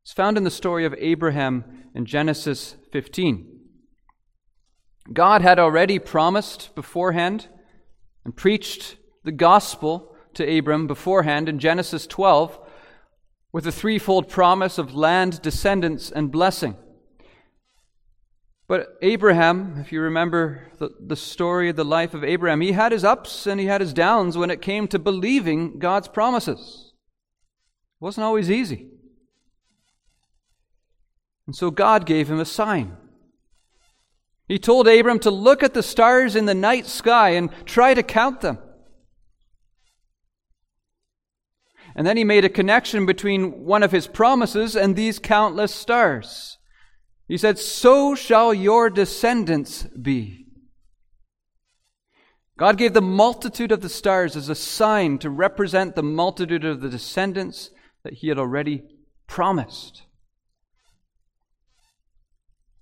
is 0.05 0.13
found 0.13 0.37
in 0.37 0.45
the 0.45 0.49
story 0.49 0.85
of 0.85 0.95
Abraham 0.97 1.83
in 1.93 2.05
Genesis 2.05 2.77
15. 2.93 3.59
God 5.11 5.41
had 5.41 5.59
already 5.59 5.99
promised 5.99 6.73
beforehand 6.75 7.49
and 8.23 8.37
preached 8.37 8.95
the 9.25 9.33
gospel 9.33 10.15
to 10.35 10.57
Abram 10.57 10.87
beforehand 10.87 11.49
in 11.49 11.59
Genesis 11.59 12.07
12 12.07 12.57
with 13.51 13.67
a 13.67 13.71
threefold 13.71 14.29
promise 14.29 14.77
of 14.77 14.95
land, 14.95 15.41
descendants, 15.41 16.09
and 16.09 16.31
blessing. 16.31 16.77
But 18.73 18.97
Abraham, 19.03 19.77
if 19.77 19.91
you 19.91 20.01
remember 20.01 20.71
the, 20.79 20.89
the 20.99 21.15
story 21.15 21.69
of 21.69 21.75
the 21.75 21.85
life 21.85 22.15
of 22.15 22.23
Abraham, 22.23 22.59
he 22.59 22.71
had 22.71 22.91
his 22.91 23.03
ups 23.03 23.45
and 23.45 23.59
he 23.59 23.67
had 23.67 23.81
his 23.81 23.93
downs 23.93 24.35
when 24.35 24.49
it 24.49 24.63
came 24.63 24.87
to 24.87 24.97
believing 24.97 25.77
God's 25.77 26.07
promises. 26.07 26.91
It 28.01 28.03
wasn't 28.03 28.25
always 28.25 28.49
easy. 28.49 28.89
And 31.45 31.55
so 31.55 31.69
God 31.69 32.07
gave 32.07 32.31
him 32.31 32.39
a 32.39 32.45
sign. 32.45 32.97
He 34.47 34.57
told 34.57 34.87
Abram 34.87 35.19
to 35.19 35.29
look 35.29 35.61
at 35.61 35.75
the 35.75 35.83
stars 35.83 36.35
in 36.35 36.47
the 36.47 36.55
night 36.55 36.87
sky 36.87 37.29
and 37.29 37.51
try 37.65 37.93
to 37.93 38.01
count 38.01 38.41
them. 38.41 38.57
And 41.95 42.07
then 42.07 42.17
he 42.17 42.23
made 42.23 42.43
a 42.43 42.49
connection 42.49 43.05
between 43.05 43.65
one 43.65 43.83
of 43.83 43.91
his 43.91 44.07
promises 44.07 44.75
and 44.75 44.95
these 44.95 45.19
countless 45.19 45.75
stars. 45.75 46.57
He 47.27 47.37
said, 47.37 47.57
So 47.57 48.15
shall 48.15 48.53
your 48.53 48.89
descendants 48.89 49.83
be. 49.83 50.47
God 52.57 52.77
gave 52.77 52.93
the 52.93 53.01
multitude 53.01 53.71
of 53.71 53.81
the 53.81 53.89
stars 53.89 54.35
as 54.35 54.49
a 54.49 54.55
sign 54.55 55.17
to 55.19 55.29
represent 55.29 55.95
the 55.95 56.03
multitude 56.03 56.63
of 56.63 56.81
the 56.81 56.89
descendants 56.89 57.71
that 58.03 58.13
he 58.13 58.27
had 58.27 58.37
already 58.37 58.83
promised. 59.27 60.03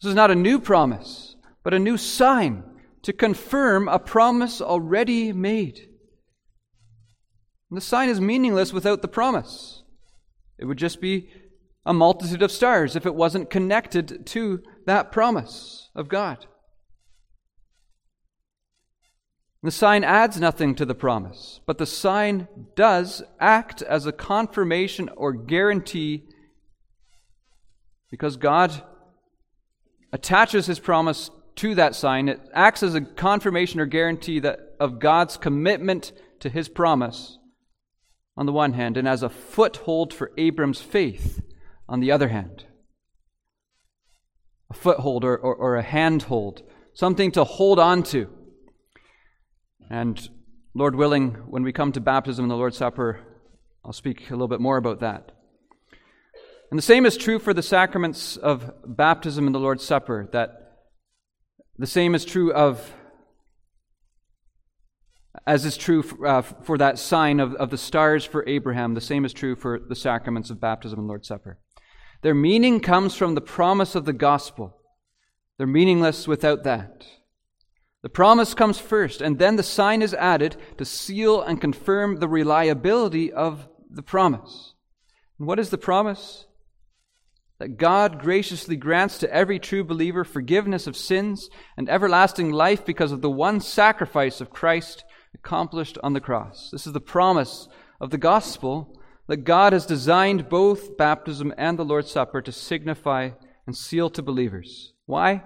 This 0.01 0.10
is 0.10 0.15
not 0.15 0.32
a 0.32 0.36
new 0.36 0.60
promise, 0.60 1.36
but 1.63 1.73
a 1.73 1.80
new 1.80 1.97
sign 1.97 2.63
to 3.04 3.13
confirm 3.13 3.88
a 3.88 3.99
promise 3.99 4.62
already 4.62 5.32
made. 5.32 5.88
And 7.69 7.77
the 7.77 7.82
sign 7.82 8.10
is 8.10 8.19
meaningless 8.19 8.73
without 8.73 9.01
the 9.01 9.08
promise. 9.08 9.84
It 10.58 10.65
would 10.65 10.77
just 10.77 10.99
be 10.99 11.30
a 11.86 11.94
multitude 11.94 12.41
of 12.41 12.52
stars 12.52 12.96
if 12.96 13.06
it 13.06 13.15
wasn't 13.15 13.50
connected 13.50 14.26
to 14.28 14.62
that 14.86 15.12
promise 15.12 15.89
of 15.96 16.08
God. 16.08 16.46
The 19.63 19.72
sign 19.72 20.04
adds 20.04 20.39
nothing 20.39 20.74
to 20.76 20.86
the 20.86 20.96
promise, 20.96 21.60
but 21.67 21.78
the 21.78 21.86
sign 21.86 22.48
does 22.76 23.22
act 23.39 23.84
as 23.84 24.06
a 24.06 24.12
confirmation 24.12 25.10
or 25.15 25.34
guarantee 25.34 26.24
because 28.10 28.38
God 28.38 28.82
attaches 30.12 30.65
his 30.65 30.80
promise 30.80 31.30
to 31.58 31.76
that 31.76 31.96
sign. 31.96 32.28
It 32.28 32.41
acts 32.54 32.82
as 32.82 32.96
a 32.96 33.02
confirmation 33.02 33.80
or 33.80 33.86
guarantee 33.86 34.39
that, 34.39 34.60
of 34.80 35.00
God's 35.00 35.38
commitment 35.38 36.12
to 36.39 36.50
his 36.50 36.67
promise 36.67 37.38
on 38.36 38.48
the 38.48 38.52
one 38.52 38.74
hand, 38.74 38.98
and 38.98 39.08
as 39.08 39.22
a 39.22 39.30
foothold 39.30 40.13
for 40.13 40.32
Abram's 40.38 40.82
faith 40.82 41.41
on 41.91 41.99
the 41.99 42.12
other 42.12 42.30
hand. 42.30 42.63
A 44.71 44.73
foothold 44.73 45.25
or, 45.25 45.38
or, 45.38 45.54
or 45.54 45.75
a 45.75 45.84
handhold, 45.84 46.63
something 46.93 47.32
to 47.34 47.43
hold 47.43 47.80
on 47.80 48.01
to. 48.04 48.30
And 49.89 50.30
Lord 50.73 50.95
willing, 50.95 51.34
when 51.49 51.63
we 51.63 51.73
come 51.73 51.91
to 51.91 51.99
baptism 51.99 52.45
and 52.45 52.51
the 52.51 52.56
Lord's 52.56 52.77
Supper, 52.77 53.19
I'll 53.84 53.91
speak 53.91 54.30
a 54.30 54.34
little 54.34 54.47
bit 54.47 54.62
more 54.62 54.77
about 54.77 55.01
that. 55.01 55.34
And 56.71 56.77
the 56.77 56.84
same 56.84 57.06
is 57.06 57.17
true 57.17 57.39
for 57.39 57.54
the 57.54 57.62
sacraments 57.62 58.38
of 58.38 58.71
baptism 58.86 59.45
and 59.45 59.54
the 59.54 59.60
Lord's 59.60 59.84
Supper, 59.84 60.30
that 60.32 60.77
the 61.77 61.88
same 61.88 62.15
is 62.15 62.23
true 62.23 62.54
of 62.54 62.93
as 65.45 65.65
is 65.65 65.75
true 65.75 66.04
for, 66.04 66.27
uh, 66.27 66.41
for 66.41 66.77
that 66.77 66.99
sign 66.99 67.39
of, 67.39 67.54
of 67.56 67.69
the 67.69 67.77
stars 67.77 68.23
for 68.23 68.47
Abraham, 68.47 68.93
the 68.93 69.01
same 69.01 69.25
is 69.25 69.34
true 69.34 69.56
for 69.56 69.80
the 69.80 69.95
sacraments 69.95 70.49
of 70.49 70.62
baptism 70.62 70.99
and 70.99 71.08
Lord's 71.08 71.27
Supper. 71.27 71.58
Their 72.21 72.36
meaning 72.36 72.79
comes 72.79 73.15
from 73.15 73.36
the 73.36 73.41
promise 73.41 73.95
of 73.95 74.05
the 74.05 74.13
gospel. 74.13 74.77
They're 75.57 75.67
meaningless 75.67 76.27
without 76.27 76.63
that. 76.63 77.05
The 78.03 78.10
promise 78.10 78.53
comes 78.53 78.79
first, 78.79 79.21
and 79.21 79.38
then 79.38 79.55
the 79.55 79.63
sign 79.63 80.01
is 80.01 80.13
added 80.13 80.55
to 80.77 80.86
seal 80.86 81.41
and 81.41 81.62
confirm 81.62 82.15
the 82.15 82.27
reliability 82.27 83.31
of 83.31 83.67
the 83.89 84.01
promise. 84.01 84.73
And 85.38 85.47
what 85.47 85.60
is 85.60 85.69
the 85.69 85.77
promise? 85.77 86.47
That 87.60 87.77
God 87.77 88.19
graciously 88.19 88.75
grants 88.75 89.19
to 89.19 89.31
every 89.31 89.60
true 89.60 89.84
believer 89.84 90.23
forgiveness 90.23 90.88
of 90.88 90.97
sins 90.97 91.47
and 91.77 91.89
everlasting 91.89 92.51
life 92.51 92.84
because 92.86 93.12
of 93.12 93.21
the 93.21 93.29
one 93.29 93.60
sacrifice 93.60 94.41
of 94.41 94.49
Christ 94.49 95.03
accomplished 95.36 95.97
on 96.01 96.13
the 96.13 96.21
cross. 96.21 96.69
This 96.71 96.88
is 96.88 96.93
the 96.93 96.99
promise 96.99 97.67
of 97.99 98.10
the 98.10 98.17
gospel 98.17 98.99
that 99.32 99.46
God 99.46 99.72
has 99.72 99.86
designed 99.86 100.50
both 100.50 100.98
baptism 100.98 101.54
and 101.58 101.80
the 101.80 101.86
Lord's 101.86 102.12
Supper 102.12 102.41
to 102.41 102.52
signify 102.52 103.30
and 103.65 103.78
seal 103.78 104.10
to 104.10 104.22
believers. 104.22 104.91
Why? 105.06 105.44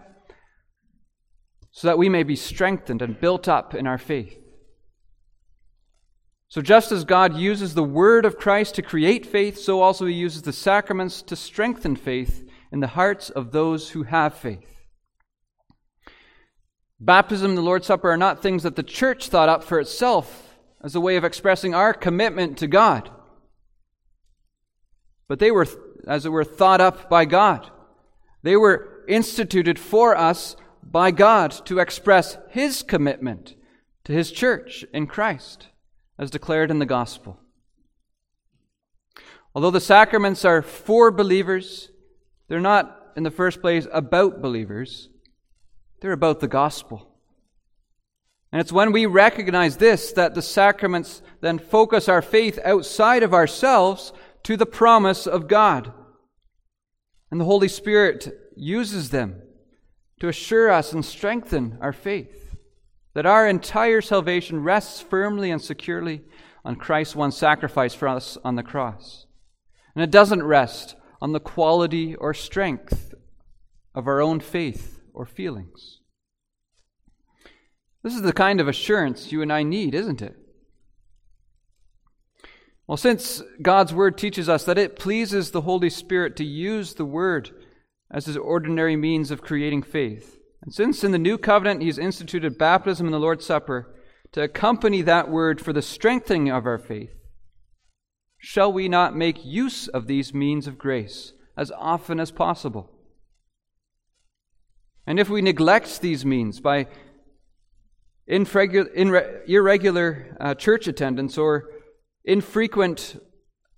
So 1.69 1.87
that 1.89 1.99
we 1.99 2.09
may 2.09 2.23
be 2.23 2.35
strengthened 2.35 3.03
and 3.03 3.19
built 3.19 3.47
up 3.47 3.75
in 3.75 3.85
our 3.85 3.99
faith. 3.99 4.41
So, 6.47 6.63
just 6.63 6.91
as 6.91 7.03
God 7.03 7.35
uses 7.37 7.75
the 7.75 7.83
word 7.83 8.25
of 8.25 8.39
Christ 8.39 8.73
to 8.73 8.81
create 8.81 9.23
faith, 9.23 9.59
so 9.59 9.81
also 9.81 10.07
he 10.07 10.15
uses 10.15 10.41
the 10.41 10.51
sacraments 10.51 11.21
to 11.21 11.35
strengthen 11.35 11.95
faith 11.95 12.43
in 12.71 12.79
the 12.79 12.87
hearts 12.87 13.29
of 13.29 13.51
those 13.51 13.91
who 13.91 14.01
have 14.01 14.33
faith. 14.33 14.67
Baptism 16.99 17.51
and 17.51 17.57
the 17.59 17.61
Lord's 17.61 17.85
Supper 17.85 18.09
are 18.09 18.17
not 18.17 18.41
things 18.41 18.63
that 18.63 18.77
the 18.77 18.81
church 18.81 19.29
thought 19.29 19.47
up 19.47 19.63
for 19.63 19.79
itself 19.79 20.57
as 20.83 20.95
a 20.95 20.99
way 20.99 21.17
of 21.17 21.23
expressing 21.23 21.75
our 21.75 21.93
commitment 21.93 22.57
to 22.57 22.65
God. 22.65 23.11
But 25.27 25.39
they 25.39 25.51
were, 25.51 25.67
as 26.07 26.25
it 26.25 26.29
were, 26.29 26.43
thought 26.43 26.81
up 26.81 27.09
by 27.09 27.25
God. 27.25 27.69
They 28.43 28.55
were 28.55 29.03
instituted 29.07 29.79
for 29.79 30.15
us 30.15 30.55
by 30.83 31.11
God 31.11 31.51
to 31.65 31.79
express 31.79 32.37
His 32.49 32.83
commitment 32.83 33.55
to 34.03 34.13
His 34.13 34.31
church 34.31 34.85
in 34.93 35.07
Christ, 35.07 35.67
as 36.19 36.29
declared 36.29 36.71
in 36.71 36.79
the 36.79 36.85
gospel. 36.85 37.39
Although 39.55 39.71
the 39.71 39.81
sacraments 39.81 40.45
are 40.45 40.61
for 40.61 41.11
believers, 41.11 41.89
they're 42.47 42.59
not, 42.59 43.13
in 43.15 43.23
the 43.23 43.31
first 43.31 43.61
place, 43.61 43.87
about 43.91 44.41
believers. 44.41 45.09
They're 46.01 46.11
about 46.11 46.39
the 46.39 46.47
gospel. 46.47 47.09
And 48.51 48.61
it's 48.61 48.71
when 48.71 48.91
we 48.91 49.05
recognize 49.05 49.77
this 49.77 50.11
that 50.13 50.35
the 50.35 50.41
sacraments 50.41 51.21
then 51.41 51.57
focus 51.57 52.07
our 52.07 52.21
faith 52.21 52.59
outside 52.63 53.23
of 53.23 53.33
ourselves 53.33 54.13
to 54.45 54.55
the 54.55 54.65
promise 54.65 55.25
of 55.25 55.47
God. 55.47 55.91
And 57.31 57.41
the 57.41 57.45
Holy 57.45 57.67
Spirit 57.67 58.51
uses 58.55 59.09
them 59.09 59.41
to 60.19 60.27
assure 60.27 60.71
us 60.71 60.93
and 60.93 61.03
strengthen 61.03 61.77
our 61.81 61.91
faith. 61.91 62.55
That 63.15 63.25
our 63.25 63.47
entire 63.47 64.01
salvation 64.01 64.61
rests 64.61 65.01
firmly 65.01 65.49
and 65.49 65.61
securely 65.61 66.21
on 66.63 66.75
Christ's 66.75 67.15
one 67.15 67.31
sacrifice 67.31 67.95
for 67.95 68.07
us 68.07 68.37
on 68.43 68.55
the 68.55 68.63
cross. 68.63 69.25
And 69.95 70.03
it 70.03 70.11
doesn't 70.11 70.43
rest 70.43 70.95
on 71.21 71.31
the 71.31 71.39
quality 71.39 72.13
or 72.15 72.33
strength 72.33 73.15
of 73.95 74.07
our 74.07 74.21
own 74.21 74.39
faith 74.39 75.01
or 75.11 75.25
feelings. 75.25 76.01
This 78.03 78.13
is 78.13 78.21
the 78.21 78.33
kind 78.33 78.61
of 78.61 78.67
assurance 78.67 79.31
you 79.31 79.41
and 79.41 79.51
I 79.51 79.63
need, 79.63 79.95
isn't 79.95 80.21
it? 80.21 80.37
Well, 82.87 82.97
since 82.97 83.41
God's 83.61 83.93
Word 83.93 84.17
teaches 84.17 84.47
us 84.47 84.63
that 84.65 84.77
it 84.77 84.95
pleases 84.95 85.51
the 85.51 85.61
Holy 85.61 85.89
Spirit 85.89 86.35
to 86.37 86.45
use 86.45 86.93
the 86.93 87.05
Word 87.05 87.49
as 88.11 88.25
His 88.25 88.37
ordinary 88.37 88.95
means 88.95 89.31
of 89.31 89.41
creating 89.41 89.83
faith, 89.83 90.37
and 90.61 90.73
since 90.73 91.03
in 91.03 91.11
the 91.11 91.17
New 91.17 91.37
Covenant 91.37 91.81
He's 91.81 91.97
instituted 91.97 92.57
baptism 92.57 93.07
and 93.07 93.13
the 93.13 93.19
Lord's 93.19 93.45
Supper 93.45 93.95
to 94.33 94.43
accompany 94.43 95.01
that 95.01 95.31
Word 95.31 95.59
for 95.59 95.73
the 95.73 95.81
strengthening 95.81 96.49
of 96.49 96.67
our 96.67 96.77
faith, 96.77 97.15
shall 98.37 98.71
we 98.71 98.87
not 98.87 99.15
make 99.15 99.43
use 99.43 99.87
of 99.87 100.05
these 100.05 100.33
means 100.33 100.67
of 100.67 100.77
grace 100.77 101.33
as 101.57 101.71
often 101.71 102.19
as 102.19 102.31
possible? 102.31 102.91
And 105.07 105.19
if 105.19 105.29
we 105.29 105.41
neglect 105.41 106.01
these 106.01 106.23
means 106.23 106.59
by 106.59 106.87
irregular 108.27 110.37
uh, 110.39 110.55
church 110.55 110.87
attendance 110.87 111.37
or 111.37 111.69
infrequent 112.25 113.21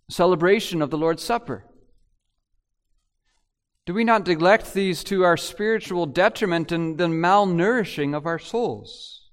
celebration 0.10 0.81
of 0.81 0.89
the 0.89 0.97
Lord's 0.97 1.23
Supper? 1.23 1.65
Do 3.86 3.93
we 3.93 4.03
not 4.03 4.27
neglect 4.27 4.73
these 4.73 5.03
to 5.05 5.23
our 5.23 5.38
spiritual 5.38 6.05
detriment 6.05 6.71
and 6.71 6.97
the 6.97 7.07
malnourishing 7.07 8.15
of 8.15 8.25
our 8.25 8.39
souls? 8.39 9.29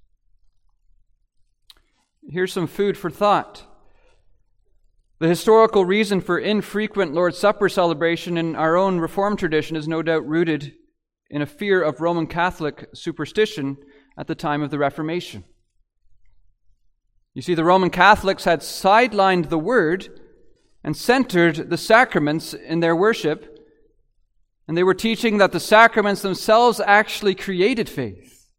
Here's 2.29 2.53
some 2.53 2.67
food 2.67 2.97
for 2.97 3.09
thought. 3.09 3.63
The 5.19 5.27
historical 5.27 5.85
reason 5.85 6.21
for 6.21 6.37
infrequent 6.37 7.13
Lord's 7.13 7.37
Supper 7.37 7.69
celebration 7.69 8.37
in 8.37 8.55
our 8.55 8.75
own 8.75 8.99
Reformed 8.99 9.39
tradition 9.39 9.75
is 9.75 9.87
no 9.87 10.01
doubt 10.01 10.27
rooted 10.27 10.73
in 11.29 11.41
a 11.41 11.45
fear 11.45 11.81
of 11.81 12.01
Roman 12.01 12.27
Catholic 12.27 12.89
superstition 12.93 13.77
at 14.17 14.27
the 14.27 14.35
time 14.35 14.61
of 14.61 14.71
the 14.71 14.77
Reformation. 14.77 15.43
You 17.35 17.41
see, 17.41 17.53
the 17.53 17.65
Roman 17.65 17.89
Catholics 17.89 18.45
had 18.45 18.61
sidelined 18.61 19.49
the 19.49 19.59
Word 19.59 20.07
and 20.83 20.95
centered 20.95 21.69
the 21.69 21.77
sacraments 21.77 22.53
in 22.53 22.79
their 22.79 22.95
worship, 22.95 23.59
and 24.67 24.77
they 24.77 24.83
were 24.83 24.93
teaching 24.93 25.37
that 25.37 25.51
the 25.51 25.59
sacraments 25.59 26.21
themselves 26.21 26.79
actually 26.79 27.35
created 27.35 27.89
faith, 27.89 28.49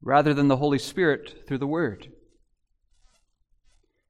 rather 0.00 0.32
than 0.32 0.48
the 0.48 0.56
Holy 0.56 0.78
Spirit 0.78 1.44
through 1.46 1.58
the 1.58 1.66
Word. 1.66 2.10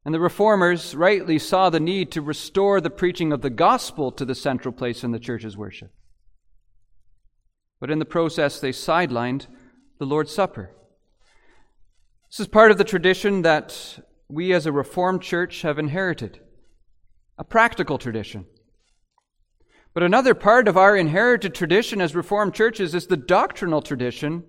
And 0.04 0.14
the 0.14 0.20
reformers 0.20 0.94
rightly 0.94 1.38
saw 1.38 1.68
the 1.68 1.80
need 1.80 2.12
to 2.12 2.22
restore 2.22 2.80
the 2.80 2.90
preaching 2.90 3.32
of 3.32 3.42
the 3.42 3.50
gospel 3.50 4.12
to 4.12 4.24
the 4.24 4.34
central 4.34 4.72
place 4.72 5.02
in 5.02 5.10
the 5.10 5.18
church's 5.18 5.56
worship. 5.56 5.92
But 7.80 7.90
in 7.90 7.98
the 7.98 8.04
process, 8.04 8.60
they 8.60 8.70
sidelined 8.70 9.48
the 9.98 10.06
Lord's 10.06 10.32
Supper. 10.32 10.70
This 12.32 12.40
is 12.40 12.48
part 12.48 12.70
of 12.70 12.78
the 12.78 12.84
tradition 12.84 13.42
that 13.42 13.98
we 14.26 14.54
as 14.54 14.64
a 14.64 14.72
Reformed 14.72 15.20
church 15.20 15.60
have 15.60 15.78
inherited, 15.78 16.40
a 17.36 17.44
practical 17.44 17.98
tradition. 17.98 18.46
But 19.92 20.02
another 20.02 20.32
part 20.32 20.66
of 20.66 20.78
our 20.78 20.96
inherited 20.96 21.54
tradition 21.54 22.00
as 22.00 22.14
Reformed 22.14 22.54
churches 22.54 22.94
is 22.94 23.06
the 23.06 23.18
doctrinal 23.18 23.82
tradition 23.82 24.44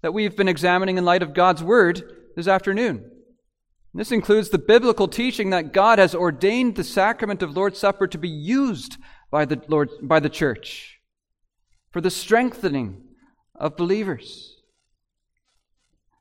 that 0.00 0.14
we've 0.14 0.38
been 0.38 0.48
examining 0.48 0.96
in 0.96 1.04
light 1.04 1.22
of 1.22 1.34
God's 1.34 1.62
Word 1.62 2.02
this 2.34 2.48
afternoon. 2.48 3.10
This 3.92 4.10
includes 4.10 4.48
the 4.48 4.56
biblical 4.56 5.06
teaching 5.06 5.50
that 5.50 5.74
God 5.74 5.98
has 5.98 6.14
ordained 6.14 6.76
the 6.76 6.84
sacrament 6.84 7.42
of 7.42 7.54
Lord's 7.54 7.78
Supper 7.78 8.06
to 8.06 8.16
be 8.16 8.30
used 8.30 8.96
by 9.30 9.44
the 9.44 9.60
Lord 9.68 9.90
by 10.00 10.18
the 10.18 10.30
church 10.30 10.98
for 11.90 12.00
the 12.00 12.10
strengthening 12.10 13.02
of 13.54 13.76
believers. 13.76 14.57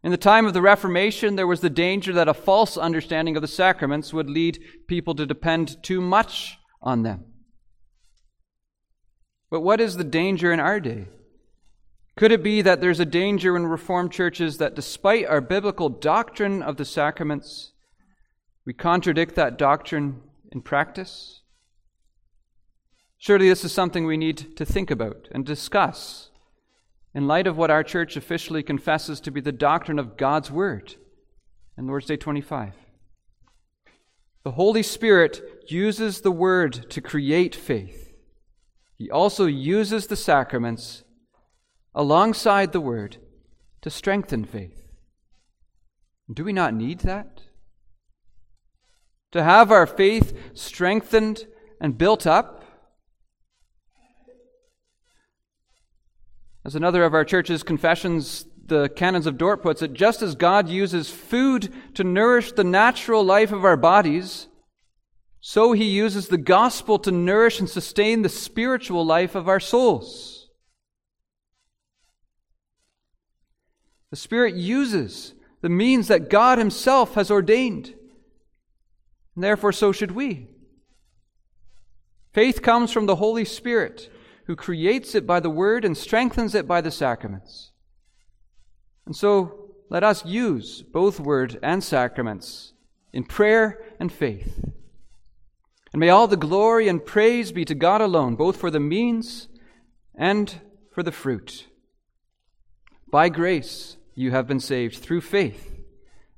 In 0.04 0.12
the 0.12 0.18
time 0.18 0.46
of 0.46 0.54
the 0.54 0.62
Reformation, 0.62 1.36
there 1.36 1.48
was 1.48 1.62
the 1.62 1.70
danger 1.70 2.14
that 2.14 2.28
a 2.28 2.34
false 2.34 2.78
understanding 2.78 3.36
of 3.36 3.42
the 3.42 3.48
sacraments 3.48 4.14
would 4.14 4.30
lead 4.30 4.64
people 4.88 5.16
to 5.16 5.26
depend 5.26 5.82
too 5.84 6.00
much 6.00 6.58
on 6.82 7.04
them. 7.04 7.26
But 9.50 9.62
what 9.62 9.82
is 9.82 9.98
the 9.98 10.04
danger 10.04 10.52
in 10.52 10.60
our 10.60 10.80
day? 10.80 11.08
Could 12.16 12.32
it 12.32 12.44
be 12.44 12.62
that 12.62 12.82
there's 12.82 13.00
a 13.00 13.06
danger 13.06 13.56
in 13.56 13.68
Reformed 13.68 14.12
churches 14.12 14.58
that 14.58 14.76
despite 14.76 15.26
our 15.26 15.42
biblical 15.42 15.90
doctrine 15.90 16.62
of 16.62 16.78
the 16.78 16.86
sacraments, 16.86 17.74
we 18.66 18.74
contradict 18.74 19.36
that 19.36 19.58
doctrine 19.58 20.22
in 20.52 20.62
practice? 20.62 21.42
Surely 23.18 23.50
this 23.50 23.64
is 23.64 23.72
something 23.72 24.06
we 24.06 24.18
need 24.18 24.56
to 24.58 24.66
think 24.66 24.92
about 24.92 25.28
and 25.32 25.46
discuss 25.46 26.27
in 27.18 27.26
light 27.26 27.48
of 27.48 27.58
what 27.58 27.72
our 27.72 27.84
church 27.84 28.16
officially 28.16 28.62
confesses 28.62 29.20
to 29.20 29.32
be 29.32 29.42
the 29.42 29.52
doctrine 29.52 29.98
of 29.98 30.18
God's 30.18 30.52
Word 30.52 30.94
in 31.76 31.88
Lord's 31.88 32.06
Day 32.06 32.16
25. 32.16 32.74
The 34.44 34.52
Holy 34.52 34.84
Spirit 34.84 35.42
uses 35.66 36.22
the 36.22 36.32
Word 36.32 36.92
to 36.92 37.02
create 37.02 37.56
faith. 37.56 38.14
He 39.00 39.10
also 39.10 39.48
uses 39.48 40.06
the 40.06 40.16
sacraments 40.16 41.06
alongside 41.96 42.72
the 42.72 42.80
Word 42.80 43.18
to 43.82 43.90
strengthen 43.90 44.46
faith. 44.46 44.84
Do 46.32 46.44
we 46.44 46.54
not 46.54 46.76
need 46.76 47.00
that? 47.00 47.42
To 49.32 49.44
have 49.44 49.72
our 49.72 49.88
faith 49.88 50.38
strengthened 50.54 51.48
and 51.82 51.98
built 51.98 52.28
up? 52.28 52.57
As 56.68 56.76
another 56.76 57.06
of 57.06 57.14
our 57.14 57.24
church's 57.24 57.64
confessions, 57.64 58.46
the 58.66 58.90
Canons 58.90 59.26
of 59.26 59.38
Dort 59.38 59.64
puts 59.64 59.82
it, 59.82 59.94
just 59.94 60.22
as 60.22 60.36
God 60.36 60.68
uses 60.68 61.10
food 61.10 61.74
to 61.94 62.04
nourish 62.04 62.52
the 62.52 62.66
natural 62.66 63.24
life 63.24 63.54
of 63.54 63.64
our 63.64 63.78
bodies, 63.78 64.48
so 65.40 65.72
he 65.72 65.86
uses 65.86 66.28
the 66.28 66.38
gospel 66.38 67.00
to 67.00 67.10
nourish 67.10 67.62
and 67.62 67.70
sustain 67.70 68.22
the 68.22 68.28
spiritual 68.28 69.06
life 69.06 69.34
of 69.34 69.48
our 69.48 69.62
souls. 69.62 70.50
The 74.10 74.18
Spirit 74.18 74.56
uses 74.56 75.36
the 75.62 75.70
means 75.70 76.10
that 76.10 76.30
God 76.30 76.58
Himself 76.58 77.16
has 77.16 77.32
ordained. 77.32 77.94
And 79.36 79.44
therefore, 79.44 79.72
so 79.72 79.94
should 79.94 80.12
we. 80.12 80.50
Faith 82.34 82.62
comes 82.62 82.92
from 82.92 83.06
the 83.06 83.16
Holy 83.16 83.46
Spirit, 83.46 84.10
who 84.48 84.56
creates 84.56 85.14
it 85.14 85.28
by 85.28 85.40
the 85.40 85.50
Word 85.50 85.86
and 85.86 85.96
strengthens 85.96 86.56
it 86.56 86.68
by 86.68 86.82
the 86.82 86.92
sacraments. 86.92 87.72
And 89.06 89.16
so, 89.16 89.74
let 89.90 90.04
us 90.04 90.26
use 90.26 90.82
both 90.82 91.20
Word 91.20 91.60
and 91.62 91.84
sacraments 91.84 92.74
in 93.14 93.24
prayer 93.24 93.80
and 94.00 94.12
faith. 94.12 94.60
And 95.94 96.00
may 96.00 96.10
all 96.10 96.28
the 96.28 96.38
glory 96.38 96.88
and 96.88 97.06
praise 97.06 97.52
be 97.52 97.66
to 97.66 97.76
God 97.76 98.02
alone, 98.02 98.36
both 98.36 98.58
for 98.58 98.72
the 98.72 98.80
means 98.80 99.48
and 100.16 100.54
for 100.92 101.04
the 101.04 101.12
fruit. 101.12 101.68
By 103.12 103.30
grace, 103.30 103.98
you 104.16 104.32
have 104.32 104.48
been 104.48 104.60
saved 104.60 104.98
through 104.98 105.22
faith. 105.22 105.76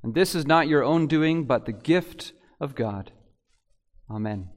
And 0.02 0.14
this 0.14 0.34
is 0.34 0.46
not 0.46 0.68
your 0.68 0.84
own 0.84 1.06
doing, 1.06 1.44
but 1.44 1.66
the 1.66 1.72
gift 1.72 2.32
of 2.60 2.74
God. 2.74 3.12
Amen. 4.10 4.50